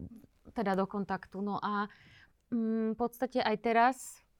teda 0.56 0.80
do 0.80 0.86
kontaktu. 0.88 1.44
No 1.44 1.60
a 1.60 1.92
um, 2.54 2.94
v 2.94 2.98
podstate 2.98 3.44
aj 3.44 3.56
teraz 3.60 3.96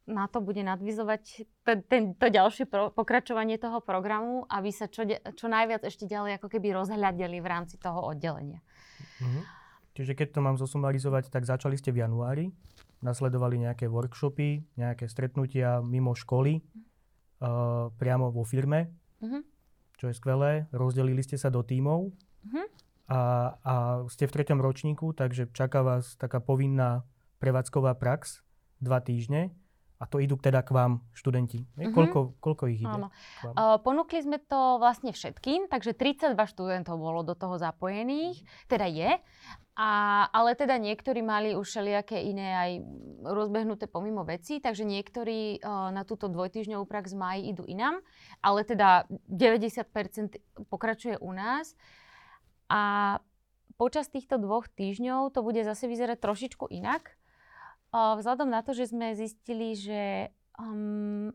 na 0.10 0.26
to 0.26 0.42
bude 0.42 0.60
nadvizovať 0.60 1.46
ten, 1.62 1.80
ten, 1.86 2.04
to 2.18 2.28
ďalšie 2.34 2.66
pro, 2.66 2.90
pokračovanie 2.90 3.62
toho 3.62 3.80
programu, 3.80 4.50
aby 4.50 4.74
sa 4.74 4.90
čo, 4.90 5.06
čo 5.08 5.46
najviac 5.46 5.86
ešte 5.86 6.10
ďalej 6.10 6.42
ako 6.42 6.50
keby 6.50 6.74
rozhľadeli 6.74 7.38
v 7.38 7.48
rámci 7.48 7.78
toho 7.78 8.02
oddelenia. 8.02 8.66
Mm-hmm. 9.22 9.44
Čiže 9.94 10.14
keď 10.18 10.28
to 10.34 10.40
mám 10.42 10.58
zosumarizovať, 10.58 11.30
tak 11.30 11.46
začali 11.46 11.78
ste 11.78 11.94
v 11.94 12.02
januári, 12.02 12.46
nasledovali 13.06 13.62
nejaké 13.70 13.86
workshopy, 13.86 14.66
nejaké 14.80 15.06
stretnutia 15.06 15.84
mimo 15.86 16.18
školy, 16.18 16.60
uh, 16.60 17.92
priamo 17.94 18.34
vo 18.34 18.42
firme, 18.42 18.90
mm-hmm. 19.22 19.42
čo 20.00 20.10
je 20.10 20.16
skvelé. 20.16 20.66
Rozdelili 20.74 21.22
ste 21.22 21.38
sa 21.38 21.52
do 21.52 21.62
tímov 21.62 22.10
mm-hmm. 22.10 22.66
a, 23.12 23.20
a 23.60 23.74
ste 24.10 24.26
v 24.26 24.36
treťom 24.40 24.60
ročníku, 24.64 25.14
takže 25.14 25.52
čaká 25.52 25.84
vás 25.84 26.16
taká 26.18 26.40
povinná 26.42 27.04
prevádzková 27.44 27.96
prax 28.00 28.44
dva 28.80 29.04
týždne. 29.04 29.52
A 30.00 30.08
to 30.08 30.24
idú 30.24 30.40
teda 30.40 30.64
k 30.64 30.72
vám 30.72 31.04
študenti. 31.12 31.68
Mm-hmm. 31.76 31.92
Koľko, 31.92 32.20
koľko 32.40 32.64
ich 32.72 32.88
ide? 32.88 32.88
Áno. 32.88 33.12
Uh, 33.44 33.76
ponúkli 33.84 34.24
sme 34.24 34.40
to 34.40 34.80
vlastne 34.80 35.12
všetkým, 35.12 35.68
takže 35.68 35.92
32 35.92 36.40
študentov 36.40 36.96
bolo 36.96 37.20
do 37.28 37.36
toho 37.36 37.60
zapojených, 37.60 38.40
teda 38.72 38.88
je. 38.88 39.20
A, 39.76 39.90
ale 40.32 40.56
teda 40.56 40.80
niektorí 40.80 41.20
mali 41.20 41.52
už 41.52 41.68
všelijaké 41.68 42.16
iné 42.16 42.48
aj 42.56 42.72
rozbehnuté 43.28 43.92
pomimo 43.92 44.24
veci, 44.24 44.64
takže 44.64 44.88
niektorí 44.88 45.60
uh, 45.60 45.92
na 45.92 46.08
túto 46.08 46.32
dvojtýždňovú 46.32 46.88
prax 46.88 47.12
z 47.12 47.20
maji 47.20 47.42
idú 47.52 47.68
inám, 47.68 48.00
ale 48.40 48.64
teda 48.64 49.04
90% 49.28 49.84
pokračuje 50.72 51.20
u 51.20 51.32
nás. 51.36 51.76
A 52.72 53.20
počas 53.76 54.08
týchto 54.08 54.40
dvoch 54.40 54.72
týždňov 54.72 55.36
to 55.36 55.44
bude 55.44 55.60
zase 55.60 55.92
vyzerať 55.92 56.24
trošičku 56.24 56.72
inak 56.72 57.19
vzhľadom 57.94 58.50
na 58.50 58.62
to, 58.62 58.78
že 58.78 58.94
sme 58.94 59.18
zistili, 59.18 59.74
že 59.74 60.34
um, 60.58 61.34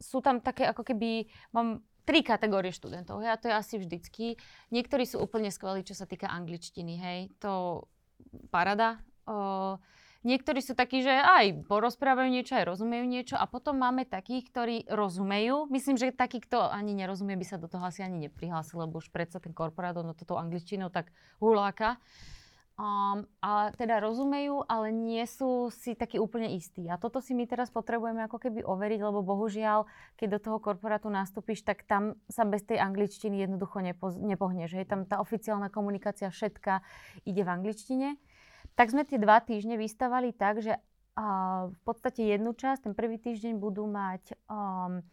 sú 0.00 0.18
tam 0.24 0.40
také 0.40 0.64
ako 0.68 0.82
keby, 0.86 1.28
mám 1.52 1.84
tri 2.08 2.24
kategórie 2.24 2.72
študentov, 2.72 3.20
hej, 3.20 3.30
a 3.30 3.40
to 3.40 3.52
je 3.52 3.54
asi 3.54 3.74
vždycky. 3.76 4.26
Niektorí 4.72 5.04
sú 5.04 5.20
úplne 5.20 5.52
skvelí, 5.52 5.84
čo 5.84 5.92
sa 5.92 6.08
týka 6.08 6.32
angličtiny, 6.32 6.94
hej, 6.96 7.18
to 7.38 7.84
parada. 8.48 9.04
Uh, 9.28 9.76
Niektorí 10.20 10.60
sú 10.60 10.76
takí, 10.76 11.00
že 11.00 11.16
aj 11.16 11.64
porozprávajú 11.64 12.28
niečo, 12.28 12.52
aj 12.52 12.68
rozumejú 12.68 13.04
niečo 13.08 13.40
a 13.40 13.48
potom 13.48 13.80
máme 13.80 14.04
takých, 14.04 14.52
ktorí 14.52 14.76
rozumejú. 14.84 15.64
Myslím, 15.72 15.96
že 15.96 16.12
taký, 16.12 16.44
kto 16.44 16.68
ani 16.68 16.92
nerozumie, 16.92 17.40
by 17.40 17.46
sa 17.48 17.56
do 17.56 17.72
toho 17.72 17.80
asi 17.88 18.04
ani 18.04 18.28
neprihlásil, 18.28 18.84
lebo 18.84 19.00
už 19.00 19.08
predsa 19.08 19.40
ten 19.40 19.56
korporát, 19.56 19.96
no 19.96 20.12
toto 20.12 20.36
angličtinou 20.36 20.92
tak 20.92 21.08
huláka. 21.40 21.96
Um, 22.80 23.28
a 23.44 23.76
teda 23.76 24.00
rozumejú, 24.00 24.64
ale 24.64 24.88
nie 24.88 25.20
sú 25.28 25.68
si 25.68 25.92
takí 25.92 26.16
úplne 26.16 26.48
istí. 26.56 26.88
A 26.88 26.96
toto 26.96 27.20
si 27.20 27.36
my 27.36 27.44
teraz 27.44 27.68
potrebujeme 27.68 28.24
ako 28.24 28.40
keby 28.40 28.64
overiť, 28.64 29.00
lebo 29.04 29.20
bohužiaľ, 29.20 29.84
keď 30.16 30.28
do 30.32 30.40
toho 30.40 30.58
korporátu 30.64 31.12
nastúpiš, 31.12 31.60
tak 31.60 31.84
tam 31.84 32.16
sa 32.32 32.48
bez 32.48 32.64
tej 32.64 32.80
angličtiny 32.80 33.44
jednoducho 33.44 33.84
nepo, 33.84 34.08
nepohneš. 34.16 34.80
Hej. 34.80 34.88
Tam 34.88 35.04
tá 35.04 35.20
oficiálna 35.20 35.68
komunikácia 35.68 36.32
všetka 36.32 36.80
ide 37.28 37.44
v 37.44 37.52
angličtine. 37.52 38.08
Tak 38.80 38.96
sme 38.96 39.04
tie 39.04 39.20
dva 39.20 39.44
týždne 39.44 39.76
vystavali 39.76 40.32
tak, 40.32 40.64
že 40.64 40.80
uh, 41.20 41.68
v 41.68 41.80
podstate 41.84 42.32
jednu 42.32 42.56
časť, 42.56 42.88
ten 42.88 42.94
prvý 42.96 43.20
týždeň 43.20 43.60
budú 43.60 43.84
mať 43.84 44.40
um, 44.48 45.04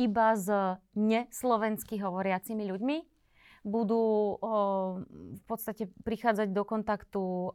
iba 0.00 0.32
s 0.32 0.48
neslovensky 0.96 2.00
hovoriacimi 2.00 2.64
ľuďmi, 2.64 3.19
budú 3.60 4.40
v 5.36 5.44
podstate 5.44 5.92
prichádzať 6.00 6.48
do 6.56 6.64
kontaktu 6.64 7.52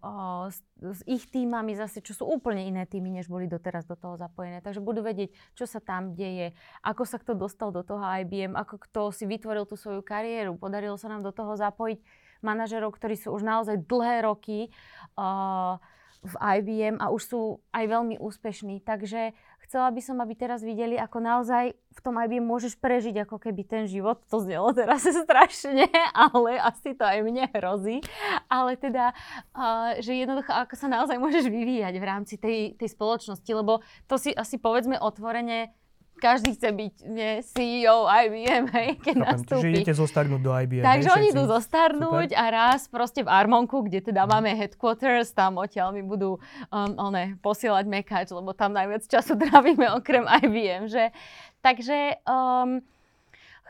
s, 0.53 0.61
s 0.77 0.99
ich 1.09 1.25
týmami 1.25 1.73
zase, 1.73 2.05
čo 2.05 2.13
sú 2.13 2.29
úplne 2.29 2.61
iné 2.61 2.85
týmy, 2.85 3.09
než 3.09 3.25
boli 3.25 3.49
doteraz 3.49 3.89
do 3.89 3.97
toho 3.97 4.13
zapojené. 4.13 4.61
Takže 4.61 4.85
budú 4.85 5.01
vedieť, 5.01 5.33
čo 5.57 5.65
sa 5.65 5.81
tam 5.81 6.13
deje, 6.13 6.53
ako 6.85 7.09
sa 7.09 7.17
kto 7.17 7.33
dostal 7.33 7.73
do 7.73 7.81
toho 7.81 8.05
IBM, 8.21 8.53
ako 8.53 8.77
kto 8.85 9.01
si 9.09 9.25
vytvoril 9.25 9.65
tú 9.65 9.73
svoju 9.73 10.05
kariéru. 10.05 10.61
Podarilo 10.61 10.93
sa 11.01 11.09
nám 11.09 11.25
do 11.25 11.33
toho 11.33 11.57
zapojiť 11.57 11.97
manažerov, 12.45 12.93
ktorí 12.93 13.17
sú 13.17 13.33
už 13.33 13.41
naozaj 13.41 13.81
dlhé 13.89 14.29
roky 14.29 14.69
o, 15.17 15.81
v 16.25 16.35
IBM 16.59 16.97
a 16.97 17.13
už 17.13 17.21
sú 17.29 17.41
aj 17.69 17.85
veľmi 17.85 18.17
úspešní. 18.17 18.81
Takže 18.81 19.31
chcela 19.65 19.89
by 19.93 20.01
som, 20.01 20.17
aby 20.21 20.33
teraz 20.33 20.65
videli, 20.65 20.97
ako 20.97 21.21
naozaj 21.21 21.73
v 21.73 21.99
tom 22.01 22.17
IBM 22.17 22.43
môžeš 22.43 22.77
prežiť 22.81 23.25
ako 23.25 23.37
keby 23.37 23.61
ten 23.65 23.83
život. 23.85 24.21
To 24.33 24.41
znelo 24.41 24.73
teraz 24.73 25.05
strašne, 25.25 25.85
ale 26.13 26.57
asi 26.59 26.97
to 26.97 27.05
aj 27.05 27.21
mne 27.21 27.45
hrozí. 27.53 28.01
Ale 28.49 28.75
teda, 28.75 29.13
uh, 29.53 29.97
že 30.01 30.17
jednoducho, 30.17 30.49
ako 30.49 30.73
sa 30.73 30.89
naozaj 30.89 31.17
môžeš 31.21 31.45
vyvíjať 31.47 31.93
v 31.97 32.05
rámci 32.05 32.35
tej, 32.41 32.73
tej 32.75 32.89
spoločnosti, 32.91 33.51
lebo 33.53 33.85
to 34.09 34.17
si 34.17 34.33
asi 34.33 34.57
povedzme 34.57 34.97
otvorene, 34.97 35.71
každý 36.15 36.55
chce 36.55 36.69
byť 36.71 36.93
nie, 37.05 37.31
CEO 37.43 38.07
IBM, 38.07 38.65
hej, 38.75 38.89
keď 39.03 39.15
Chápem, 39.15 39.29
nastúpi. 39.29 39.61
Čiže 39.61 39.71
idete 39.75 39.93
zostarnúť 39.95 40.41
do 40.41 40.51
IBM. 40.51 40.83
Takže 40.83 41.09
hej, 41.11 41.15
oni 41.15 41.27
idú 41.35 41.43
zostarnúť 41.45 42.29
Super. 42.31 42.41
a 42.41 42.45
raz 42.51 42.81
proste 42.87 43.21
v 43.21 43.29
Armonku, 43.29 43.77
kde 43.85 43.99
teda 44.01 44.23
mm. 44.25 44.29
máme 44.31 44.51
headquarters, 44.55 45.35
tam 45.35 45.59
odtiaľ 45.59 45.91
mi 45.91 46.01
budú 46.01 46.39
um, 46.71 46.91
one, 46.97 47.35
posielať 47.43 47.85
mekač, 47.85 48.27
lebo 48.31 48.55
tam 48.55 48.71
najviac 48.73 49.03
času 49.05 49.35
trávime 49.41 49.91
okrem 49.91 50.23
IBM, 50.23 50.87
že? 50.87 51.11
Takže 51.59 52.23
um, 52.25 52.79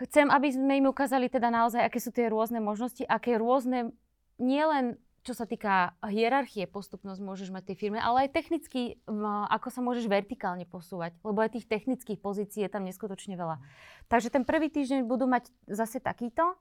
chcem, 0.05 0.27
aby 0.27 0.47
sme 0.51 0.73
im 0.83 0.87
ukázali 0.91 1.31
teda 1.31 1.47
naozaj, 1.47 1.81
aké 1.81 1.99
sú 2.03 2.11
tie 2.11 2.27
rôzne 2.27 2.59
možnosti, 2.59 3.03
aké 3.07 3.39
rôzne 3.39 3.95
nielen 4.35 4.99
čo 5.25 5.33
sa 5.33 5.49
týka 5.49 5.97
hierarchie, 6.05 6.69
postupnosť 6.69 7.17
môžeš 7.17 7.49
mať 7.49 7.73
tej 7.73 7.75
firme, 7.81 7.97
ale 7.97 8.29
aj 8.29 8.37
technicky, 8.37 9.01
ako 9.49 9.73
sa 9.73 9.81
môžeš 9.81 10.05
vertikálne 10.05 10.69
posúvať, 10.69 11.17
lebo 11.25 11.41
aj 11.41 11.57
tých 11.57 11.65
technických 11.65 12.21
pozícií 12.21 12.61
je 12.61 12.69
tam 12.69 12.85
neskutočne 12.85 13.33
veľa. 13.33 13.57
Takže 14.05 14.29
ten 14.29 14.45
prvý 14.45 14.69
týždeň 14.69 15.09
budú 15.09 15.25
mať 15.25 15.49
zase 15.65 15.97
takýto 15.97 16.53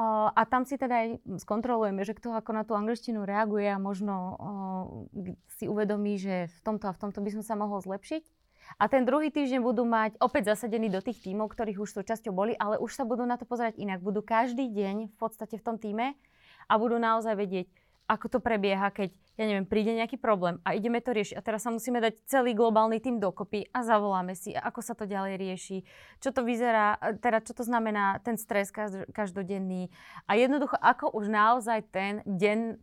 a 0.00 0.42
tam 0.48 0.64
si 0.64 0.80
teda 0.80 0.94
aj 0.94 1.08
skontrolujeme, 1.44 2.00
že 2.08 2.16
kto 2.16 2.32
ako 2.32 2.50
na 2.56 2.64
tú 2.64 2.72
angličtinu 2.72 3.28
reaguje 3.28 3.68
a 3.68 3.76
možno 3.76 4.40
si 5.60 5.68
uvedomí, 5.68 6.16
že 6.16 6.48
v 6.48 6.60
tomto 6.64 6.88
a 6.88 6.96
v 6.96 7.00
tomto 7.04 7.20
by 7.20 7.30
som 7.36 7.42
sa 7.44 7.54
mohol 7.58 7.84
zlepšiť. 7.84 8.24
A 8.78 8.84
ten 8.86 9.08
druhý 9.08 9.32
týždeň 9.32 9.64
budú 9.64 9.88
mať 9.88 10.20
opäť 10.20 10.52
zasadení 10.52 10.92
do 10.92 11.00
tých 11.00 11.24
tímov, 11.24 11.50
ktorých 11.50 11.82
už 11.82 11.88
súčasťou 11.98 12.36
boli, 12.36 12.52
ale 12.56 12.76
už 12.76 12.94
sa 12.94 13.08
budú 13.08 13.24
na 13.24 13.40
to 13.40 13.48
pozerať 13.48 13.80
inak. 13.80 14.04
Budú 14.04 14.20
každý 14.20 14.68
deň 14.68 15.08
v 15.08 15.16
podstate 15.16 15.56
v 15.56 15.64
tom 15.64 15.76
týme 15.80 16.14
a 16.68 16.72
budú 16.76 17.00
naozaj 17.00 17.34
vedieť, 17.34 17.66
ako 18.08 18.26
to 18.32 18.38
prebieha, 18.40 18.88
keď, 18.88 19.12
ja 19.36 19.44
neviem, 19.44 19.68
príde 19.68 19.92
nejaký 19.92 20.16
problém 20.16 20.56
a 20.64 20.72
ideme 20.72 20.96
to 21.04 21.12
riešiť. 21.12 21.36
A 21.36 21.44
teraz 21.44 21.60
sa 21.60 21.68
musíme 21.68 22.00
dať 22.00 22.24
celý 22.24 22.56
globálny 22.56 23.04
tým 23.04 23.20
dokopy 23.20 23.68
a 23.68 23.84
zavoláme 23.84 24.32
si, 24.32 24.56
ako 24.56 24.80
sa 24.80 24.96
to 24.96 25.04
ďalej 25.04 25.36
rieši, 25.36 25.78
čo 26.16 26.32
to 26.32 26.40
vyzerá, 26.40 26.96
teda 27.20 27.44
čo 27.44 27.52
to 27.52 27.68
znamená 27.68 28.16
ten 28.24 28.40
stres 28.40 28.72
každodenný 29.12 29.92
a 30.24 30.40
jednoducho, 30.40 30.80
ako 30.80 31.12
už 31.12 31.28
naozaj 31.28 31.84
ten 31.92 32.24
deň 32.24 32.80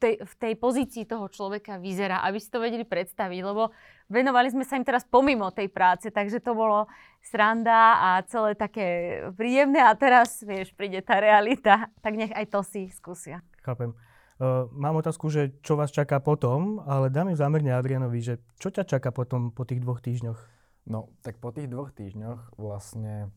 tej, 0.00 0.14
v 0.24 0.34
tej 0.40 0.54
pozícii 0.56 1.04
toho 1.04 1.28
človeka 1.28 1.76
vyzerá, 1.76 2.24
aby 2.24 2.40
si 2.40 2.48
to 2.48 2.58
vedeli 2.58 2.88
predstaviť, 2.88 3.40
lebo 3.44 3.68
venovali 4.08 4.48
sme 4.48 4.64
sa 4.64 4.80
im 4.80 4.84
teraz 4.84 5.04
pomimo 5.04 5.52
tej 5.52 5.68
práce, 5.68 6.08
takže 6.08 6.40
to 6.40 6.56
bolo 6.56 6.88
sranda 7.20 8.00
a 8.00 8.10
celé 8.24 8.56
také 8.56 9.20
príjemné 9.36 9.84
a 9.84 9.92
teraz, 9.92 10.40
vieš, 10.40 10.72
príde 10.72 11.04
tá 11.04 11.20
realita, 11.20 11.92
tak 12.00 12.16
nech 12.16 12.32
aj 12.32 12.48
to 12.48 12.60
si 12.64 12.88
skúsia. 12.88 13.44
Chápem. 13.60 13.92
Uh, 14.40 14.72
mám 14.72 14.96
otázku, 14.96 15.28
že 15.28 15.52
čo 15.60 15.76
vás 15.76 15.92
čaká 15.92 16.16
potom, 16.16 16.80
ale 16.88 17.12
dám 17.12 17.28
ju 17.28 17.36
zámerne 17.36 17.76
Adrianovi, 17.76 18.24
že 18.24 18.34
čo 18.56 18.72
ťa 18.72 18.88
čaká 18.88 19.12
potom 19.12 19.52
po 19.52 19.68
tých 19.68 19.84
dvoch 19.84 20.00
týždňoch? 20.00 20.40
No, 20.88 21.12
tak 21.20 21.36
po 21.44 21.52
tých 21.52 21.68
dvoch 21.68 21.92
týždňoch 21.92 22.56
vlastne 22.56 23.28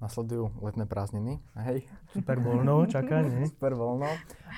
nasledujú 0.00 0.48
letné 0.64 0.88
prázdniny, 0.88 1.38
hej. 1.68 1.84
Super 2.16 2.40
voľno, 2.40 2.88
čaká, 2.88 3.20
nie? 3.20 3.46
Super 3.52 3.76
voľno. 3.76 4.08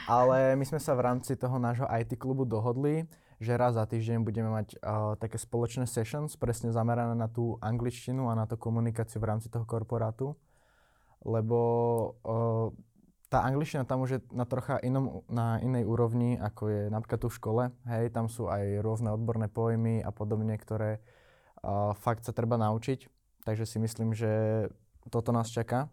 Ale 0.06 0.54
my 0.54 0.64
sme 0.64 0.78
sa 0.78 0.94
v 0.94 1.04
rámci 1.10 1.34
toho 1.34 1.58
nášho 1.58 1.90
IT 1.90 2.14
klubu 2.16 2.46
dohodli, 2.46 3.10
že 3.42 3.58
raz 3.58 3.74
za 3.74 3.82
týždeň 3.82 4.22
budeme 4.22 4.54
mať 4.54 4.78
uh, 4.78 5.18
také 5.18 5.34
spoločné 5.34 5.90
sessions, 5.90 6.38
presne 6.38 6.70
zamerané 6.70 7.18
na 7.18 7.26
tú 7.26 7.58
angličtinu 7.58 8.30
a 8.30 8.38
na 8.38 8.46
tú 8.46 8.54
komunikáciu 8.54 9.18
v 9.18 9.34
rámci 9.34 9.50
toho 9.50 9.66
korporátu. 9.66 10.38
Lebo 11.26 11.58
uh, 12.22 12.70
tá 13.26 13.42
angličtina 13.42 13.82
tam 13.82 14.06
už 14.06 14.10
je 14.14 14.20
na 14.30 14.46
trocha 14.46 14.78
inom, 14.86 15.26
na 15.26 15.58
inej 15.58 15.90
úrovni, 15.90 16.38
ako 16.38 16.62
je 16.70 16.82
napríklad 16.86 17.18
tu 17.18 17.28
v 17.32 17.38
škole. 17.42 17.62
Hej, 17.90 18.14
tam 18.14 18.30
sú 18.30 18.46
aj 18.46 18.78
rôzne 18.78 19.10
odborné 19.10 19.50
pojmy 19.50 20.06
a 20.06 20.14
podobne, 20.14 20.54
ktoré 20.54 21.02
uh, 21.66 21.98
fakt 21.98 22.22
sa 22.22 22.30
treba 22.30 22.54
naučiť. 22.54 23.10
Takže 23.42 23.66
si 23.66 23.82
myslím, 23.82 24.14
že 24.14 24.30
toto 25.10 25.32
nás 25.32 25.50
čaká 25.50 25.90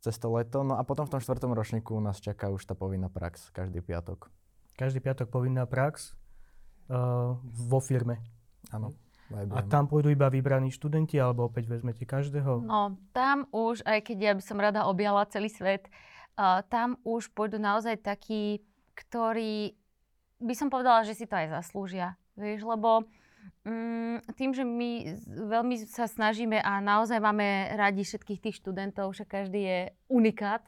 cez 0.00 0.14
to 0.20 0.30
leto. 0.30 0.62
No 0.62 0.78
a 0.78 0.86
potom 0.86 1.08
v 1.08 1.18
tom 1.18 1.20
štvrtom 1.22 1.50
ročníku 1.56 1.98
nás 1.98 2.22
čaká 2.22 2.52
už 2.52 2.62
tá 2.62 2.78
povinná 2.78 3.10
prax 3.10 3.50
každý 3.50 3.82
piatok. 3.82 4.30
Každý 4.76 5.00
piatok 5.00 5.32
povinná 5.32 5.64
prax 5.64 6.12
uh, 6.92 7.34
vo 7.42 7.80
firme. 7.80 8.20
Áno. 8.70 8.92
A 9.50 9.66
tam 9.66 9.90
pôjdu 9.90 10.14
iba 10.14 10.30
vybraní 10.30 10.70
študenti, 10.70 11.18
alebo 11.18 11.50
opäť 11.50 11.66
vezmete 11.66 12.06
každého? 12.06 12.62
No, 12.62 12.94
tam 13.10 13.50
už, 13.50 13.82
aj 13.82 14.06
keď 14.06 14.18
ja 14.22 14.32
by 14.38 14.42
som 14.44 14.62
rada 14.62 14.86
objala 14.86 15.26
celý 15.26 15.50
svet, 15.50 15.90
uh, 16.38 16.62
tam 16.70 16.94
už 17.02 17.34
pôjdu 17.34 17.58
naozaj 17.58 17.98
takí, 18.06 18.62
ktorí 18.94 19.74
by 20.38 20.54
som 20.54 20.70
povedala, 20.70 21.02
že 21.02 21.18
si 21.18 21.26
to 21.26 21.34
aj 21.34 21.58
zaslúžia. 21.58 22.14
Vieš, 22.38 22.62
lebo 22.68 23.02
tým, 24.38 24.50
že 24.54 24.62
my 24.62 25.18
veľmi 25.26 25.74
sa 25.90 26.06
snažíme 26.06 26.62
a 26.62 26.78
naozaj 26.78 27.18
máme 27.18 27.74
radi 27.74 28.06
všetkých 28.06 28.42
tých 28.42 28.58
študentov, 28.62 29.14
že 29.14 29.26
každý 29.26 29.60
je 29.62 29.80
unikát, 30.06 30.62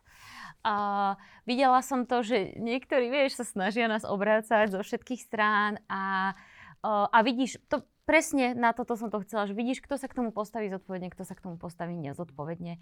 a 0.66 1.14
videla 1.46 1.78
som 1.86 2.02
to, 2.02 2.26
že 2.26 2.58
niektorí, 2.58 3.08
vieš, 3.08 3.38
sa 3.38 3.46
snažia 3.46 3.86
nás 3.86 4.02
obrácať 4.02 4.74
zo 4.74 4.82
všetkých 4.82 5.22
strán 5.22 5.78
a, 5.86 6.34
a 6.82 7.18
vidíš, 7.22 7.62
to 7.70 7.86
presne 8.08 8.56
na 8.56 8.72
toto 8.72 8.96
som 8.96 9.12
to 9.12 9.20
chcela, 9.20 9.44
že 9.44 9.52
vidíš, 9.52 9.84
kto 9.84 10.00
sa 10.00 10.08
k 10.08 10.16
tomu 10.16 10.32
postaví 10.32 10.72
zodpovedne, 10.72 11.12
kto 11.12 11.28
sa 11.28 11.36
k 11.36 11.44
tomu 11.44 11.60
postaví 11.60 11.92
nezodpovedne. 12.00 12.80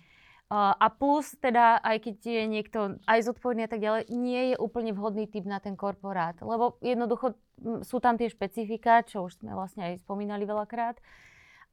A 0.54 0.86
plus 0.94 1.34
teda, 1.42 1.82
aj 1.82 2.06
keď 2.06 2.16
je 2.22 2.42
niekto 2.46 2.78
aj 3.10 3.26
zodpovedný 3.26 3.66
a 3.66 3.70
tak 3.74 3.82
ďalej, 3.82 4.06
nie 4.14 4.54
je 4.54 4.56
úplne 4.62 4.94
vhodný 4.94 5.26
typ 5.26 5.42
na 5.42 5.58
ten 5.58 5.74
korporát. 5.74 6.38
Lebo 6.38 6.78
jednoducho 6.78 7.34
sú 7.82 7.98
tam 7.98 8.14
tie 8.14 8.30
špecifika, 8.30 9.02
čo 9.02 9.26
už 9.26 9.42
sme 9.42 9.58
vlastne 9.58 9.90
aj 9.90 10.06
spomínali 10.06 10.46
veľakrát. 10.46 11.02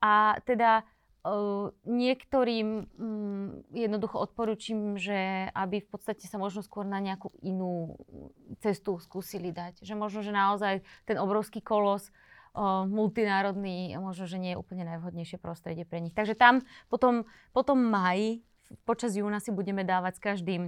A 0.01 0.41
teda 0.49 0.81
Uh, 1.23 1.71
niektorým 1.87 2.83
um, 2.99 3.63
jednoducho 3.71 4.19
odporúčim, 4.19 4.99
že 4.99 5.47
aby 5.55 5.79
v 5.79 5.87
podstate 5.87 6.27
sa 6.27 6.35
možno 6.35 6.59
skôr 6.67 6.83
na 6.83 6.99
nejakú 6.99 7.31
inú 7.39 7.95
cestu 8.59 8.99
skúsili 8.99 9.55
dať. 9.55 9.87
Že 9.87 9.95
možno, 9.95 10.19
že 10.19 10.35
naozaj 10.35 10.83
ten 11.07 11.15
obrovský 11.15 11.63
kolos 11.63 12.11
uh, 12.53 12.85
multinárodný, 12.85 13.97
možno, 13.97 14.25
že 14.29 14.41
nie 14.41 14.53
je 14.55 14.61
úplne 14.61 14.85
najvhodnejšie 14.87 15.37
prostredie 15.41 15.83
pre 15.85 16.01
nich. 16.01 16.13
Takže 16.13 16.37
tam 16.37 16.61
potom, 16.87 17.25
potom 17.51 17.77
maj, 17.77 18.41
počas 18.85 19.13
júna 19.13 19.41
si 19.41 19.53
budeme 19.53 19.85
dávať 19.85 20.17
s 20.17 20.23
každým 20.23 20.63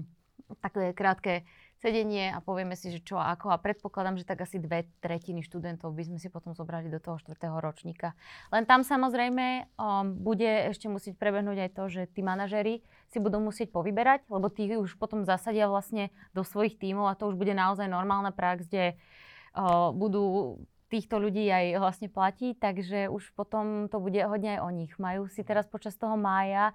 také 0.62 0.94
krátke 0.94 1.42
sedenie 1.82 2.32
a 2.32 2.40
povieme 2.40 2.74
si, 2.78 2.90
že 2.94 3.04
čo 3.04 3.20
a 3.20 3.34
ako. 3.36 3.52
A 3.52 3.62
predpokladám, 3.62 4.18
že 4.18 4.26
tak 4.26 4.42
asi 4.42 4.62
dve 4.62 4.90
tretiny 5.02 5.46
študentov 5.46 5.92
by 5.94 6.04
sme 6.08 6.18
si 6.22 6.30
potom 6.32 6.56
zobrali 6.56 6.88
do 6.90 7.02
toho 7.02 7.20
štvrtého 7.20 7.58
ročníka. 7.60 8.14
Len 8.50 8.64
tam 8.66 8.82
samozrejme 8.82 9.70
um, 9.76 10.16
bude 10.18 10.72
ešte 10.72 10.88
musieť 10.88 11.20
prebehnúť 11.20 11.70
aj 11.70 11.72
to, 11.76 11.84
že 11.90 12.02
tí 12.10 12.22
manažéri 12.26 12.82
si 13.12 13.18
budú 13.22 13.42
musieť 13.42 13.70
povyberať, 13.70 14.26
lebo 14.32 14.48
tí 14.50 14.70
už 14.74 14.98
potom 14.98 15.28
zasadia 15.28 15.70
vlastne 15.70 16.10
do 16.34 16.42
svojich 16.42 16.80
tímov 16.80 17.12
a 17.12 17.18
to 17.18 17.30
už 17.30 17.36
bude 17.38 17.54
naozaj 17.54 17.86
normálna 17.86 18.34
prax, 18.34 18.66
kde 18.66 18.96
uh, 19.54 19.92
budú 19.94 20.58
týchto 20.90 21.18
ľudí 21.18 21.50
aj 21.50 21.82
vlastne 21.82 22.08
platiť, 22.10 22.62
takže 22.62 23.00
už 23.10 23.34
potom 23.34 23.90
to 23.90 23.98
bude 23.98 24.18
hodne 24.22 24.58
aj 24.58 24.62
o 24.62 24.70
nich. 24.70 24.94
Majú 25.02 25.26
si 25.30 25.42
teraz 25.42 25.66
počas 25.66 25.98
toho 25.98 26.14
mája 26.16 26.72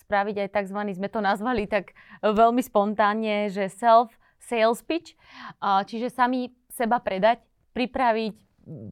spraviť 0.00 0.36
aj 0.46 0.48
tzv. 0.56 0.80
sme 0.96 1.08
to 1.12 1.20
nazvali 1.20 1.68
tak 1.68 1.92
veľmi 2.24 2.64
spontánne, 2.64 3.52
že 3.52 3.68
self 3.68 4.08
sales 4.40 4.80
pitch, 4.80 5.12
čiže 5.60 6.08
sami 6.08 6.56
seba 6.72 6.96
predať, 7.04 7.44
pripraviť 7.76 8.34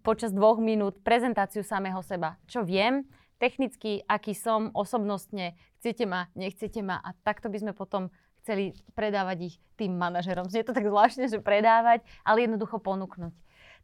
počas 0.04 0.36
dvoch 0.36 0.60
minút 0.60 1.00
prezentáciu 1.00 1.64
samého 1.64 2.04
seba. 2.04 2.36
Čo 2.44 2.60
viem, 2.60 3.08
technicky, 3.40 4.04
aký 4.04 4.36
som, 4.36 4.68
osobnostne, 4.76 5.56
chcete 5.80 6.04
ma, 6.04 6.28
nechcete 6.36 6.84
ma 6.84 7.00
a 7.00 7.16
takto 7.24 7.48
by 7.48 7.56
sme 7.64 7.72
potom 7.72 8.12
chceli 8.44 8.76
predávať 8.92 9.38
ich 9.48 9.56
tým 9.80 9.96
manažerom. 9.96 10.52
Znie 10.52 10.66
to 10.66 10.76
tak 10.76 10.84
zvláštne, 10.84 11.28
že 11.30 11.40
predávať, 11.40 12.04
ale 12.20 12.44
jednoducho 12.44 12.76
ponúknuť. 12.80 13.32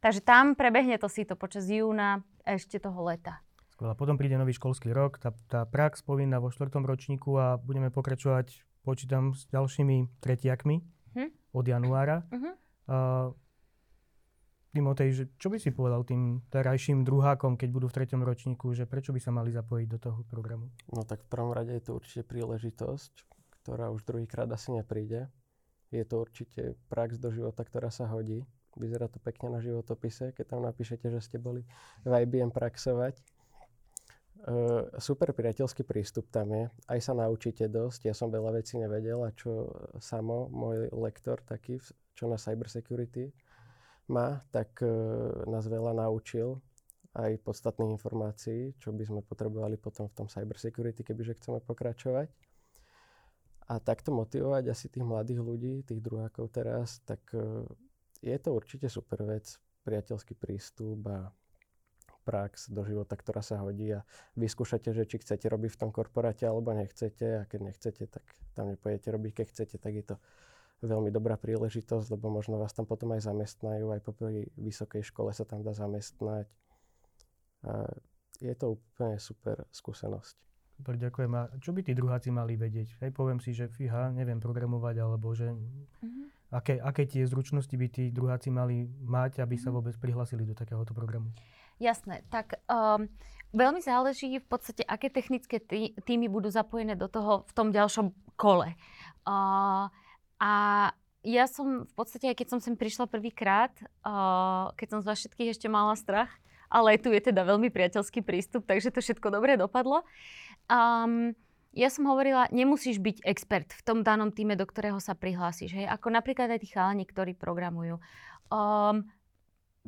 Takže 0.05 0.21
tam 0.21 0.53
prebehne 0.53 1.01
to 1.01 1.09
si 1.09 1.25
to 1.25 1.33
počas 1.33 1.65
júna 1.65 2.21
ešte 2.45 2.77
toho 2.77 3.09
leta. 3.09 3.41
Skvelá. 3.73 3.97
Potom 3.97 4.21
príde 4.21 4.37
nový 4.37 4.53
školský 4.53 4.93
rok, 4.93 5.17
tá, 5.17 5.33
tá 5.49 5.65
prax 5.65 6.05
povinná 6.05 6.37
vo 6.37 6.53
štvrtom 6.53 6.85
ročníku 6.85 7.33
a 7.41 7.57
budeme 7.57 7.89
pokračovať, 7.89 8.53
počítam, 8.85 9.33
s 9.33 9.49
ďalšími 9.49 10.21
tretiakmi 10.21 10.85
hm? 11.17 11.57
od 11.57 11.65
januára. 11.65 12.21
Uh-huh. 12.29 12.53
Uh, 12.85 13.27
Timotej, 14.77 15.09
že 15.09 15.23
čo 15.41 15.49
by 15.49 15.57
si 15.57 15.73
povedal 15.73 16.05
tým 16.05 16.45
terajším 16.53 17.01
druhákom, 17.01 17.57
keď 17.57 17.69
budú 17.73 17.89
v 17.89 17.97
treťom 17.97 18.21
ročníku, 18.21 18.77
že 18.77 18.85
prečo 18.85 19.09
by 19.09 19.17
sa 19.17 19.33
mali 19.33 19.49
zapojiť 19.49 19.87
do 19.89 19.97
toho 19.97 20.21
programu? 20.29 20.69
No 20.93 21.01
tak 21.01 21.25
v 21.25 21.33
prvom 21.33 21.49
rade 21.49 21.73
je 21.73 21.81
to 21.81 21.97
určite 21.97 22.29
príležitosť, 22.29 23.25
ktorá 23.65 23.89
už 23.89 24.05
druhýkrát 24.05 24.45
asi 24.53 24.69
nepríde. 24.69 25.33
Je 25.89 26.05
to 26.05 26.21
určite 26.21 26.77
prax 26.93 27.17
do 27.17 27.33
života, 27.33 27.65
ktorá 27.65 27.89
sa 27.89 28.05
hodí. 28.05 28.45
Vyzerá 28.75 29.07
to 29.07 29.23
pekne 29.23 29.55
na 29.55 29.59
životopise, 29.63 30.35
keď 30.35 30.45
tam 30.55 30.61
napíšete, 30.67 31.07
že 31.07 31.19
ste 31.23 31.37
boli 31.39 31.63
v 32.03 32.11
IBM 32.11 32.51
praxovať. 32.51 33.15
Uh, 34.45 34.91
super 35.01 35.33
priateľský 35.33 35.81
prístup 35.87 36.29
tam 36.29 36.53
je. 36.53 36.69
Aj 36.85 36.99
sa 37.01 37.17
naučíte 37.17 37.65
dosť. 37.65 38.11
Ja 38.11 38.13
som 38.13 38.29
veľa 38.29 38.61
vecí 38.61 38.77
nevedel 38.77 39.17
a 39.25 39.33
čo 39.33 39.73
samo 39.97 40.51
môj 40.53 40.93
lektor 40.93 41.41
taký, 41.41 41.81
čo 42.13 42.29
na 42.29 42.37
cybersecurity 42.37 43.33
má, 44.11 44.43
tak 44.53 44.85
uh, 44.85 45.47
nás 45.49 45.65
veľa 45.65 45.97
naučil 45.97 46.61
aj 47.15 47.41
podstatných 47.47 47.95
informácií, 47.95 48.75
čo 48.75 48.91
by 48.91 49.07
sme 49.07 49.21
potrebovali 49.23 49.79
potom 49.79 50.11
v 50.11 50.13
tom 50.19 50.27
cybersecurity, 50.27 51.01
kebyže 51.01 51.39
chceme 51.39 51.63
pokračovať. 51.63 52.27
A 53.65 53.81
takto 53.81 54.13
motivovať 54.13 54.69
asi 54.69 54.93
tých 54.93 55.07
mladých 55.07 55.41
ľudí, 55.41 55.81
tých 55.87 56.03
druhákov 56.03 56.53
teraz, 56.53 57.01
tak 57.07 57.23
uh, 57.33 57.65
je 58.25 58.37
to 58.41 58.49
určite 58.57 58.89
super 58.89 59.21
vec, 59.21 59.61
priateľský 59.85 60.33
prístup 60.33 61.05
a 61.05 61.29
prax 62.25 62.73
do 62.73 62.81
života, 62.81 63.13
ktorá 63.13 63.45
sa 63.45 63.61
hodí 63.61 63.93
a 63.93 64.01
vyskúšate, 64.33 64.89
že 64.97 65.05
či 65.05 65.21
chcete 65.21 65.45
robiť 65.45 65.77
v 65.77 65.79
tom 65.85 65.91
korporáte 65.93 66.49
alebo 66.49 66.73
nechcete 66.73 67.45
a 67.45 67.47
keď 67.47 67.59
nechcete, 67.69 68.03
tak 68.09 68.25
tam 68.57 68.73
nepojete 68.73 69.13
robiť, 69.13 69.31
keď 69.31 69.45
chcete, 69.53 69.75
tak 69.77 69.93
je 69.93 70.05
to 70.09 70.15
veľmi 70.81 71.13
dobrá 71.13 71.37
príležitosť, 71.37 72.17
lebo 72.17 72.33
možno 72.33 72.57
vás 72.57 72.73
tam 72.73 72.89
potom 72.89 73.13
aj 73.13 73.29
zamestnajú, 73.29 73.93
aj 73.93 74.01
po 74.01 74.11
prvej 74.11 74.49
vysokej 74.57 75.05
škole 75.05 75.29
sa 75.31 75.45
tam 75.45 75.61
dá 75.61 75.71
zamestnať. 75.71 76.49
A 77.65 77.85
je 78.41 78.53
to 78.57 78.75
úplne 78.75 79.21
super 79.21 79.63
skúsenosť. 79.69 80.35
Super, 80.75 80.99
ďakujem. 80.99 81.31
A 81.39 81.41
čo 81.63 81.71
by 81.71 81.87
tí 81.87 81.95
druháci 81.95 82.35
mali 82.35 82.59
vedieť? 82.59 82.99
Hej, 82.99 83.15
poviem 83.15 83.39
si, 83.39 83.55
že 83.55 83.71
fíha, 83.71 84.11
neviem 84.11 84.43
programovať, 84.43 84.95
alebo 84.99 85.31
že 85.31 85.55
mm-hmm. 85.55 86.44
Aké, 86.53 86.77
aké 86.81 87.03
tie 87.09 87.23
zručnosti 87.25 87.73
by 87.73 87.87
tí 87.89 88.09
druháci 88.13 88.49
mali 88.53 88.89
mať, 89.03 89.41
aby 89.41 89.55
sa 89.57 89.69
mhm. 89.71 89.75
vôbec 89.81 89.95
prihlásili 89.97 90.45
do 90.45 90.53
takéhoto 90.57 90.93
programu? 90.93 91.31
Jasné, 91.75 92.23
tak 92.31 92.55
um, 92.71 93.03
veľmi 93.51 93.83
záleží 93.83 94.39
v 94.39 94.47
podstate, 94.47 94.87
aké 94.87 95.11
technické 95.11 95.59
tý, 95.59 95.91
týmy 96.07 96.31
budú 96.31 96.47
zapojené 96.47 96.95
do 96.95 97.11
toho 97.11 97.43
v 97.43 97.51
tom 97.51 97.75
ďalšom 97.75 98.15
kole. 98.39 98.71
Uh, 99.27 99.91
a 100.39 100.51
ja 101.25 101.45
som 101.49 101.83
v 101.83 101.93
podstate, 101.97 102.31
aj 102.31 102.37
keď 102.37 102.47
som 102.55 102.59
sem 102.63 102.79
prišla 102.79 103.11
prvýkrát, 103.11 103.75
uh, 104.07 104.71
keď 104.79 104.87
som 104.87 104.99
z 105.03 105.07
vás 105.09 105.17
všetkých 105.19 105.51
ešte 105.51 105.67
mala 105.67 105.99
strach, 105.99 106.31
ale 106.71 106.95
tu 106.95 107.11
je 107.11 107.19
teda 107.19 107.43
veľmi 107.43 107.69
priateľský 107.71 108.23
prístup, 108.23 108.63
takže 108.63 108.93
to 108.93 109.03
všetko 109.03 109.27
dobre 109.31 109.59
dopadlo. 109.59 110.03
Um, 110.71 111.35
ja 111.75 111.91
som 111.91 112.07
hovorila, 112.07 112.47
nemusíš 112.55 113.03
byť 113.03 113.27
expert 113.27 113.69
v 113.75 113.81
tom 113.83 113.99
danom 113.99 114.31
týme, 114.31 114.55
do 114.55 114.63
ktorého 114.63 115.03
sa 115.03 115.11
prihlásiš. 115.11 115.75
Hej? 115.75 115.91
Ako 115.91 116.07
napríklad 116.07 116.47
aj 116.47 116.63
tí 116.63 116.71
chalani, 116.71 117.03
ktorí 117.03 117.35
programujú. 117.35 117.99
Um, 118.47 119.03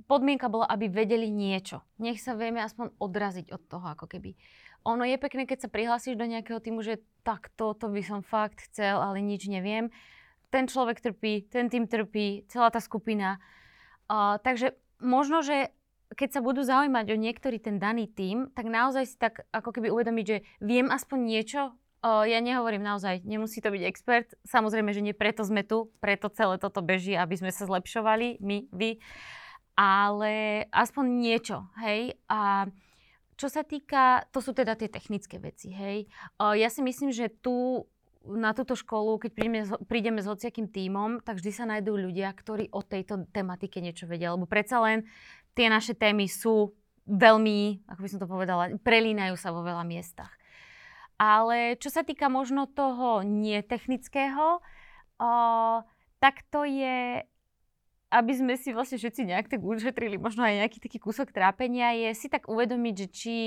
podmienka 0.04 0.52
bola, 0.52 0.68
aby 0.68 0.92
vedeli 0.92 1.32
niečo. 1.32 1.88
Nech 2.04 2.20
sa 2.20 2.36
vieme 2.36 2.60
aspoň 2.60 2.92
odraziť 3.00 3.56
od 3.56 3.62
toho, 3.72 3.88
ako 3.88 4.04
keby. 4.04 4.36
Ono 4.84 5.08
je 5.08 5.16
pekné, 5.16 5.48
keď 5.48 5.68
sa 5.68 5.74
prihlásiš 5.74 6.20
do 6.20 6.28
nejakého 6.28 6.60
týmu, 6.60 6.84
že 6.84 7.00
takto, 7.24 7.72
to 7.72 7.88
by 7.88 8.04
som 8.04 8.20
fakt 8.20 8.68
chcel, 8.68 9.00
ale 9.00 9.24
nič 9.24 9.48
neviem. 9.48 9.88
Ten 10.52 10.68
človek 10.68 11.00
trpí, 11.00 11.48
ten 11.48 11.72
tým 11.72 11.88
trpí, 11.88 12.46
celá 12.52 12.68
tá 12.68 12.84
skupina. 12.84 13.40
Uh, 14.12 14.36
takže 14.44 14.76
možno, 15.00 15.40
že 15.40 15.72
keď 16.14 16.40
sa 16.40 16.42
budú 16.44 16.64
zaujímať 16.64 17.06
o 17.12 17.18
niektorý 17.20 17.60
ten 17.60 17.82
daný 17.82 18.08
tím, 18.08 18.48
tak 18.56 18.70
naozaj 18.72 19.04
si 19.10 19.16
tak 19.20 19.44
ako 19.52 19.76
keby 19.76 19.92
uvedomiť, 19.92 20.26
že 20.26 20.38
viem 20.64 20.88
aspoň 20.88 21.20
niečo, 21.20 21.62
o, 22.04 22.24
ja 22.24 22.40
nehovorím 22.40 22.86
naozaj, 22.86 23.28
nemusí 23.28 23.60
to 23.60 23.74
byť 23.74 23.84
expert, 23.84 24.28
samozrejme, 24.48 24.96
že 24.96 25.04
nie 25.04 25.12
preto 25.12 25.44
sme 25.44 25.68
tu, 25.68 25.92
preto 26.00 26.32
celé 26.32 26.56
toto 26.62 26.80
beží, 26.80 27.18
aby 27.18 27.36
sme 27.36 27.52
sa 27.52 27.68
zlepšovali, 27.68 28.40
my, 28.40 28.72
vy, 28.72 29.04
ale 29.76 30.66
aspoň 30.72 31.06
niečo, 31.06 31.68
hej. 31.84 32.16
A 32.32 32.72
čo 33.38 33.54
sa 33.54 33.62
týka, 33.62 34.26
to 34.34 34.42
sú 34.42 34.56
teda 34.56 34.74
tie 34.74 34.90
technické 34.90 35.38
veci, 35.38 35.70
hej. 35.76 36.08
O, 36.40 36.56
ja 36.56 36.72
si 36.72 36.80
myslím, 36.80 37.12
že 37.12 37.28
tu 37.30 37.86
na 38.28 38.52
túto 38.52 38.76
školu, 38.76 39.24
keď 39.24 39.32
prídeme, 39.32 39.62
prídeme 39.88 40.20
s 40.20 40.28
hociakým 40.28 40.68
tímom, 40.68 41.24
tak 41.24 41.40
vždy 41.40 41.52
sa 41.56 41.64
nájdú 41.64 41.96
ľudia, 41.96 42.36
ktorí 42.36 42.68
o 42.76 42.84
tejto 42.84 43.24
tematike 43.32 43.80
niečo 43.80 44.04
vedia. 44.04 44.36
Lebo 44.36 44.44
predsa 44.44 44.84
len 44.84 45.08
tie 45.58 45.74
naše 45.74 45.98
témy 45.98 46.30
sú 46.30 46.78
veľmi, 47.10 47.90
ako 47.90 48.00
by 48.06 48.10
som 48.14 48.22
to 48.22 48.30
povedala, 48.30 48.78
prelínajú 48.86 49.34
sa 49.34 49.50
vo 49.50 49.66
veľa 49.66 49.82
miestach. 49.82 50.30
Ale 51.18 51.82
čo 51.82 51.90
sa 51.90 52.06
týka 52.06 52.30
možno 52.30 52.70
toho 52.70 53.26
netechnického, 53.26 54.62
o, 55.18 55.32
tak 56.22 56.46
to 56.54 56.62
je, 56.62 57.26
aby 58.14 58.34
sme 58.38 58.54
si 58.54 58.70
vlastne 58.70 59.02
všetci 59.02 59.34
nejak 59.34 59.50
tak 59.50 59.66
ušetrili 59.66 60.22
možno 60.22 60.46
aj 60.46 60.62
nejaký 60.62 60.78
taký 60.78 61.02
kúsok 61.02 61.34
trápenia, 61.34 61.98
je 61.98 62.14
si 62.14 62.30
tak 62.30 62.46
uvedomiť, 62.46 62.94
že 62.94 63.08
či, 63.10 63.38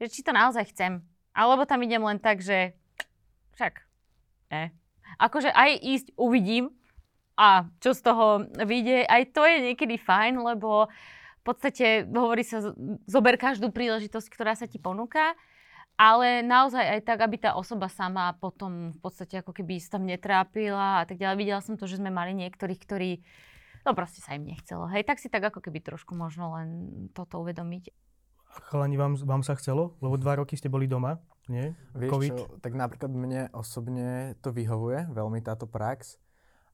že 0.00 0.06
či 0.08 0.24
to 0.24 0.32
naozaj 0.32 0.64
chcem. 0.72 1.04
Alebo 1.36 1.68
tam 1.68 1.84
idem 1.84 2.00
len 2.00 2.16
tak, 2.16 2.40
že 2.40 2.72
však 3.60 3.84
ne. 4.56 4.72
Akože 5.20 5.52
aj 5.52 5.76
ísť 5.76 6.06
uvidím 6.16 6.72
a 7.36 7.68
čo 7.84 7.92
z 7.92 8.00
toho 8.00 8.48
vyjde, 8.64 9.04
aj 9.04 9.22
to 9.36 9.44
je 9.44 9.56
niekedy 9.60 10.00
fajn, 10.00 10.40
lebo 10.40 10.88
v 11.40 11.42
podstate 11.42 12.04
hovorí 12.04 12.44
sa, 12.44 12.76
zober 13.08 13.40
každú 13.40 13.72
príležitosť, 13.72 14.28
ktorá 14.28 14.52
sa 14.52 14.68
ti 14.68 14.76
ponúka, 14.76 15.32
ale 15.96 16.40
naozaj 16.40 16.80
aj 16.80 17.00
tak, 17.04 17.20
aby 17.24 17.36
tá 17.40 17.56
osoba 17.56 17.88
sama 17.88 18.32
potom 18.36 18.96
v 18.96 19.00
podstate 19.00 19.40
ako 19.40 19.52
keby 19.52 19.80
sa 19.80 19.96
tam 19.96 20.08
netrápila 20.08 21.00
a 21.00 21.04
tak 21.04 21.20
ďalej. 21.20 21.36
Videla 21.40 21.60
som 21.60 21.76
to, 21.76 21.84
že 21.84 22.00
sme 22.00 22.08
mali 22.08 22.32
niektorých, 22.36 22.80
ktorí 22.80 23.20
no 23.84 23.96
proste 23.96 24.20
sa 24.20 24.36
im 24.36 24.44
nechcelo. 24.44 24.88
Hej, 24.88 25.08
tak 25.08 25.20
si 25.20 25.28
tak 25.32 25.44
ako 25.44 25.60
keby 25.60 25.80
trošku 25.80 26.12
možno 26.16 26.56
len 26.56 26.68
toto 27.12 27.40
uvedomiť. 27.40 27.92
Chalani, 28.68 28.98
vám, 28.98 29.14
vám 29.14 29.46
sa 29.46 29.54
chcelo? 29.54 29.94
Lebo 30.02 30.18
dva 30.18 30.42
roky 30.42 30.58
ste 30.58 30.66
boli 30.72 30.90
doma, 30.90 31.22
nie? 31.46 31.76
Vieš 31.94 32.10
COVID. 32.10 32.30
čo, 32.34 32.44
tak 32.58 32.74
napríklad 32.74 33.12
mne 33.14 33.42
osobne 33.54 34.34
to 34.42 34.50
vyhovuje, 34.50 35.06
veľmi 35.14 35.38
táto 35.40 35.70
prax. 35.70 36.18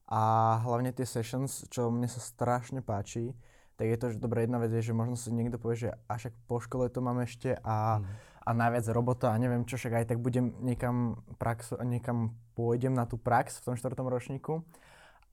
A 0.06 0.56
hlavne 0.62 0.94
tie 0.94 1.04
sessions, 1.04 1.66
čo 1.68 1.90
mne 1.90 2.06
sa 2.06 2.22
strašne 2.22 2.80
páči, 2.80 3.34
tak 3.76 3.86
je 3.92 3.98
to, 4.00 4.06
že 4.16 4.22
dobrá 4.24 4.42
jedna 4.42 4.56
vec 4.56 4.72
je, 4.72 4.88
že 4.88 4.96
možno 4.96 5.20
si 5.20 5.28
niekto 5.28 5.60
povie, 5.60 5.88
že 5.88 5.90
až 6.08 6.32
po 6.48 6.58
škole 6.58 6.88
to 6.88 7.04
mám 7.04 7.20
ešte 7.20 7.60
a, 7.60 8.00
mm. 8.00 8.04
a 8.42 8.50
najviac 8.56 8.88
robota 8.96 9.32
a 9.32 9.36
neviem 9.36 9.68
čo, 9.68 9.76
však 9.76 10.02
aj 10.02 10.06
tak 10.08 10.18
budem 10.24 10.56
niekam, 10.64 11.20
prax, 11.36 11.76
niekam 11.84 12.32
pôjdem 12.56 12.96
na 12.96 13.04
tú 13.04 13.20
prax 13.20 13.60
v 13.60 13.72
tom 13.72 13.76
štvrtom 13.76 14.08
ročníku. 14.08 14.64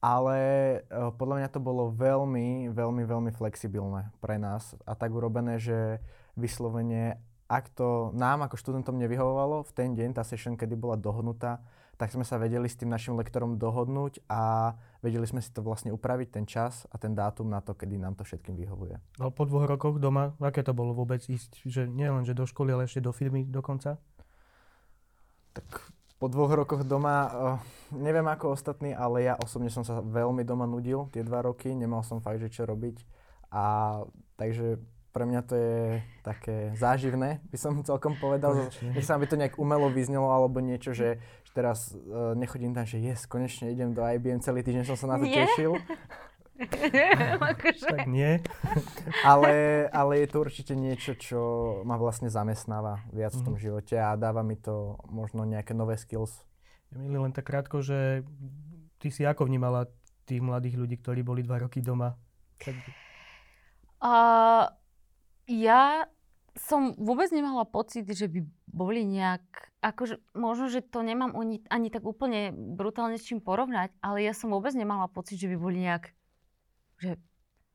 Ale 0.04 0.40
uh, 0.92 1.16
podľa 1.16 1.36
mňa 1.40 1.50
to 1.56 1.64
bolo 1.64 1.88
veľmi, 1.96 2.68
veľmi, 2.76 3.08
veľmi 3.08 3.32
flexibilné 3.32 4.12
pre 4.20 4.36
nás 4.36 4.76
a 4.84 5.00
tak 5.00 5.16
urobené, 5.16 5.64
že 5.64 6.04
vyslovene, 6.36 7.24
ak 7.48 7.72
to 7.72 8.12
nám 8.12 8.44
ako 8.44 8.60
študentom 8.60 9.00
nevyhovovalo 9.00 9.64
v 9.64 9.72
ten 9.72 9.96
deň, 9.96 10.20
tá 10.20 10.28
session, 10.28 10.60
kedy 10.60 10.76
bola 10.76 11.00
dohodnutá, 11.00 11.64
tak 12.04 12.12
sme 12.12 12.28
sa 12.28 12.36
vedeli 12.36 12.68
s 12.68 12.76
tým 12.76 12.92
našim 12.92 13.16
lektorom 13.16 13.56
dohodnúť 13.56 14.28
a 14.28 14.76
vedeli 15.00 15.24
sme 15.24 15.40
si 15.40 15.48
to 15.56 15.64
vlastne 15.64 15.88
upraviť, 15.96 16.36
ten 16.36 16.44
čas 16.44 16.84
a 16.92 17.00
ten 17.00 17.16
dátum 17.16 17.48
na 17.48 17.64
to, 17.64 17.72
kedy 17.72 17.96
nám 17.96 18.20
to 18.20 18.28
všetkým 18.28 18.60
vyhovuje. 18.60 19.00
Ale 19.24 19.32
po 19.32 19.48
dvoch 19.48 19.64
rokoch 19.64 20.04
doma, 20.04 20.36
aké 20.44 20.68
to 20.68 20.76
bolo 20.76 20.92
vôbec 20.92 21.24
ísť, 21.24 21.64
že 21.64 21.88
nie 21.88 22.12
len 22.12 22.28
že 22.28 22.36
do 22.36 22.44
školy, 22.44 22.76
ale 22.76 22.92
ešte 22.92 23.00
do 23.00 23.16
firmy 23.16 23.48
dokonca? 23.48 24.04
Tak 25.56 25.64
po 26.20 26.28
dvoch 26.28 26.52
rokoch 26.52 26.84
doma, 26.84 27.16
uh, 27.24 27.60
neviem 27.96 28.28
ako 28.28 28.52
ostatní, 28.52 28.92
ale 28.92 29.24
ja 29.24 29.40
osobne 29.40 29.72
som 29.72 29.88
sa 29.88 30.04
veľmi 30.04 30.44
doma 30.44 30.68
nudil 30.68 31.08
tie 31.16 31.24
dva 31.24 31.40
roky, 31.40 31.72
nemal 31.72 32.04
som 32.04 32.20
fakt, 32.20 32.44
že 32.44 32.52
čo 32.52 32.68
robiť. 32.68 33.00
A 33.56 33.64
takže 34.36 34.76
pre 35.14 35.30
mňa 35.30 35.42
to 35.46 35.54
je 35.54 36.02
také 36.26 36.74
záživné, 36.74 37.38
by 37.54 37.58
som 37.62 37.86
celkom 37.86 38.18
povedal. 38.18 38.58
Nech 38.82 39.06
sa 39.06 39.16
by 39.16 39.30
to 39.30 39.38
nejak 39.38 39.62
umelo 39.62 39.94
vyznelo, 39.94 40.34
alebo 40.34 40.58
niečo, 40.58 40.90
že 40.92 41.22
teraz 41.54 41.94
uh, 41.94 42.34
nechodím 42.34 42.74
tam, 42.74 42.84
že 42.84 42.98
yes, 43.00 43.30
konečne 43.30 43.70
idem 43.70 43.94
do 43.94 44.02
IBM, 44.02 44.42
celý 44.42 44.66
týždeň 44.66 44.84
som 44.90 44.98
sa 44.98 45.16
na 45.16 45.22
to 45.22 45.26
Nie? 45.30 45.46
tešil. 45.46 45.78
akože. 47.54 47.90
tak 47.90 48.06
nie. 48.10 48.42
ale, 49.32 49.86
ale 49.90 50.14
je 50.22 50.28
to 50.30 50.38
určite 50.42 50.74
niečo, 50.78 51.18
čo 51.18 51.40
ma 51.86 51.98
vlastne 51.98 52.30
zamestnáva 52.30 53.06
viac 53.10 53.34
mm. 53.34 53.40
v 53.42 53.46
tom 53.46 53.56
mhm. 53.58 53.62
živote 53.62 53.96
a 53.98 54.18
dáva 54.18 54.42
mi 54.42 54.58
to 54.58 54.98
možno 55.10 55.46
nejaké 55.46 55.78
nové 55.78 55.98
skills. 55.98 56.46
Emily, 56.94 57.18
len 57.18 57.34
tak 57.34 57.50
krátko, 57.50 57.82
že 57.82 58.22
ty 59.02 59.10
si 59.10 59.26
ako 59.26 59.50
vnímala 59.50 59.90
tých 60.30 60.46
mladých 60.46 60.78
ľudí, 60.78 60.96
ktorí 61.02 61.26
boli 61.26 61.42
dva 61.42 61.66
roky 61.66 61.82
doma? 61.82 62.14
Tak... 62.62 62.76
Uh, 64.04 64.70
ja 65.50 66.06
som 66.54 66.94
vôbec 67.02 67.34
nemala 67.34 67.66
pocit, 67.66 68.06
že 68.06 68.30
by 68.30 68.46
boli 68.70 69.02
nejak, 69.06 69.42
akože 69.82 70.22
možno, 70.38 70.70
že 70.70 70.86
to 70.86 71.02
nemám 71.02 71.34
ani, 71.34 71.66
ani 71.70 71.90
tak 71.90 72.06
úplne 72.06 72.54
brutálne 72.54 73.18
s 73.18 73.26
čím 73.26 73.42
porovnať, 73.42 73.90
ale 74.06 74.22
ja 74.22 74.38
som 74.38 74.54
vôbec 74.54 74.74
nemala 74.78 75.10
pocit, 75.10 75.42
že 75.42 75.50
by 75.50 75.58
boli 75.58 75.82
nejak, 75.82 76.14
že 77.02 77.18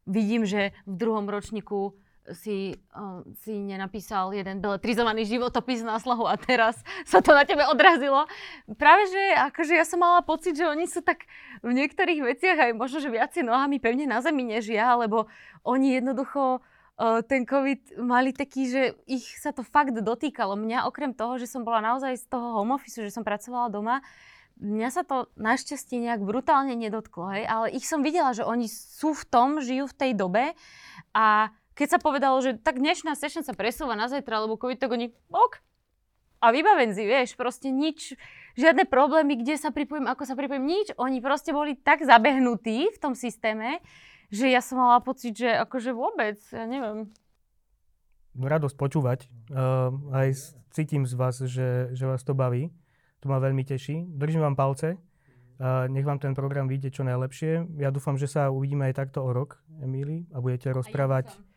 vidím, 0.06 0.46
že 0.46 0.72
v 0.86 0.94
druhom 0.94 1.26
ročníku 1.26 1.98
si, 2.34 2.76
uh, 2.92 3.24
si 3.40 3.56
nenapísal 3.56 4.36
jeden 4.36 4.60
beletrizovaný 4.60 5.24
životopis 5.24 5.80
na 5.80 5.96
slahu 5.96 6.28
a 6.28 6.36
teraz 6.36 6.76
sa 7.08 7.24
to 7.24 7.32
na 7.32 7.48
tebe 7.48 7.64
odrazilo. 7.64 8.28
Práve, 8.76 9.08
že 9.08 9.22
akože 9.48 9.72
ja 9.74 9.84
som 9.88 10.00
mala 10.04 10.20
pocit, 10.20 10.56
že 10.56 10.68
oni 10.68 10.84
sú 10.84 11.00
tak 11.00 11.24
v 11.64 11.72
niektorých 11.72 12.20
veciach 12.20 12.58
aj 12.68 12.70
možno, 12.76 13.00
že 13.00 13.08
viacej 13.08 13.48
nohami 13.48 13.80
pevne 13.80 14.04
na 14.04 14.20
zemi 14.20 14.44
než 14.44 14.68
ja, 14.68 14.92
lebo 14.94 15.26
oni 15.64 15.98
jednoducho 16.00 16.60
ten 16.98 17.46
COVID 17.46 18.02
mali 18.02 18.34
taký, 18.34 18.62
že 18.66 18.82
ich 19.06 19.22
sa 19.38 19.54
to 19.54 19.62
fakt 19.62 19.94
dotýkalo. 19.94 20.58
Mňa 20.58 20.90
okrem 20.90 21.14
toho, 21.14 21.38
že 21.38 21.46
som 21.46 21.62
bola 21.62 21.78
naozaj 21.78 22.18
z 22.18 22.26
toho 22.26 22.58
home 22.58 22.74
office, 22.74 22.98
že 22.98 23.14
som 23.14 23.22
pracovala 23.22 23.70
doma, 23.70 24.02
mňa 24.58 24.88
sa 24.90 25.02
to 25.06 25.30
našťastie 25.38 26.02
nejak 26.02 26.26
brutálne 26.26 26.74
nedotklo, 26.74 27.30
hej, 27.30 27.46
ale 27.46 27.70
ich 27.70 27.86
som 27.86 28.02
videla, 28.02 28.34
že 28.34 28.42
oni 28.42 28.66
sú 28.66 29.14
v 29.14 29.24
tom, 29.30 29.62
žijú 29.62 29.86
v 29.86 29.94
tej 29.94 30.12
dobe 30.18 30.58
a 31.14 31.54
keď 31.78 31.94
sa 31.94 31.98
povedalo, 32.02 32.42
že 32.42 32.58
tak 32.58 32.82
dnešná 32.82 33.14
session 33.14 33.46
sa 33.46 33.54
presúva 33.54 33.94
na 33.94 34.10
zajtra, 34.10 34.42
lebo 34.42 34.58
COVID, 34.58 34.82
tak 34.82 34.90
oni, 34.90 35.14
ok, 35.30 35.62
a 36.38 36.54
vybavenzi, 36.54 37.02
vieš, 37.06 37.34
proste 37.34 37.70
nič, 37.70 38.18
žiadne 38.58 38.86
problémy, 38.86 39.38
kde 39.38 39.58
sa 39.58 39.74
pripojím, 39.74 40.06
ako 40.06 40.22
sa 40.22 40.38
pripojím, 40.38 40.70
nič. 40.70 40.94
Oni 40.94 41.18
proste 41.18 41.50
boli 41.50 41.74
tak 41.74 42.06
zabehnutí 42.06 42.94
v 42.94 42.98
tom 42.98 43.18
systéme, 43.18 43.82
že 44.28 44.52
ja 44.52 44.60
som 44.60 44.80
mala 44.80 45.00
pocit, 45.00 45.36
že 45.36 45.48
akože 45.48 45.90
vôbec, 45.92 46.36
ja 46.52 46.64
neviem. 46.64 47.08
No, 48.36 48.44
radosť 48.46 48.76
počúvať. 48.78 49.26
Uh, 49.50 49.92
aj 50.14 50.54
cítim 50.70 51.08
z 51.08 51.14
vás, 51.18 51.40
že, 51.42 51.90
že 51.92 52.04
vás 52.06 52.22
to 52.22 52.36
baví. 52.36 52.70
To 53.24 53.26
ma 53.26 53.42
veľmi 53.42 53.66
teší. 53.66 54.06
Držím 54.14 54.46
vám 54.46 54.54
palce. 54.54 54.94
Uh, 55.58 55.90
nech 55.90 56.06
vám 56.06 56.22
ten 56.22 56.38
program 56.38 56.70
vyjde 56.70 56.94
čo 56.94 57.02
najlepšie. 57.02 57.82
Ja 57.82 57.90
dúfam, 57.90 58.14
že 58.14 58.30
sa 58.30 58.46
uvidíme 58.46 58.86
aj 58.86 58.94
takto 58.94 59.26
o 59.26 59.34
rok, 59.34 59.58
Emíli, 59.82 60.30
a 60.30 60.38
budete 60.38 60.70
rozprávať, 60.70 61.34
ja 61.34 61.48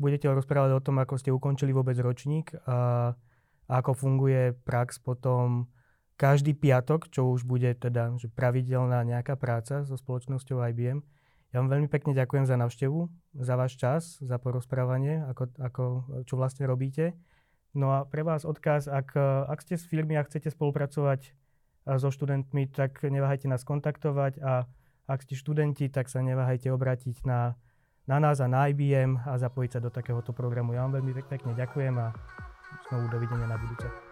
budete 0.00 0.32
rozprávať 0.32 0.80
o 0.80 0.80
tom, 0.80 0.96
ako 0.96 1.20
ste 1.20 1.28
ukončili 1.28 1.76
vôbec 1.76 1.94
ročník 2.00 2.56
a, 2.64 3.12
a 3.68 3.72
ako 3.84 3.92
funguje 3.92 4.56
prax 4.64 4.96
potom 4.96 5.68
každý 6.16 6.56
piatok, 6.56 7.12
čo 7.12 7.28
už 7.28 7.44
bude 7.44 7.68
teda 7.76 8.16
že 8.16 8.32
pravidelná 8.32 9.04
nejaká 9.04 9.36
práca 9.36 9.84
so 9.84 10.00
spoločnosťou 10.00 10.64
IBM. 10.72 11.04
Ja 11.50 11.58
vám 11.58 11.70
veľmi 11.70 11.88
pekne 11.90 12.14
ďakujem 12.14 12.46
za 12.46 12.54
návštevu, 12.54 13.10
za 13.42 13.54
váš 13.58 13.74
čas, 13.74 14.22
za 14.22 14.38
porozprávanie, 14.38 15.26
ako, 15.26 15.50
ako, 15.58 15.82
čo 16.22 16.38
vlastne 16.38 16.62
robíte. 16.70 17.18
No 17.74 17.90
a 17.90 18.06
pre 18.06 18.22
vás 18.22 18.46
odkaz, 18.46 18.86
ak, 18.86 19.18
ak 19.50 19.58
ste 19.62 19.74
s 19.74 19.86
firmy 19.86 20.14
a 20.14 20.22
chcete 20.22 20.50
spolupracovať 20.50 21.34
so 21.98 22.08
študentmi, 22.14 22.70
tak 22.70 23.02
neváhajte 23.02 23.50
nás 23.50 23.66
kontaktovať 23.66 24.38
a 24.42 24.70
ak 25.10 25.26
ste 25.26 25.34
študenti, 25.34 25.90
tak 25.90 26.06
sa 26.06 26.22
neváhajte 26.22 26.70
obrátiť 26.70 27.26
na, 27.26 27.58
na 28.06 28.22
nás 28.22 28.38
a 28.38 28.46
na 28.46 28.70
IBM 28.70 29.26
a 29.26 29.34
zapojiť 29.34 29.70
sa 29.74 29.80
do 29.82 29.90
takéhoto 29.90 30.30
programu. 30.30 30.78
Ja 30.78 30.86
vám 30.86 31.02
veľmi 31.02 31.18
pekne 31.26 31.58
ďakujem 31.58 31.94
a 31.98 32.14
znovu 32.90 33.10
dovidenia 33.10 33.50
na 33.50 33.58
budúce. 33.58 34.09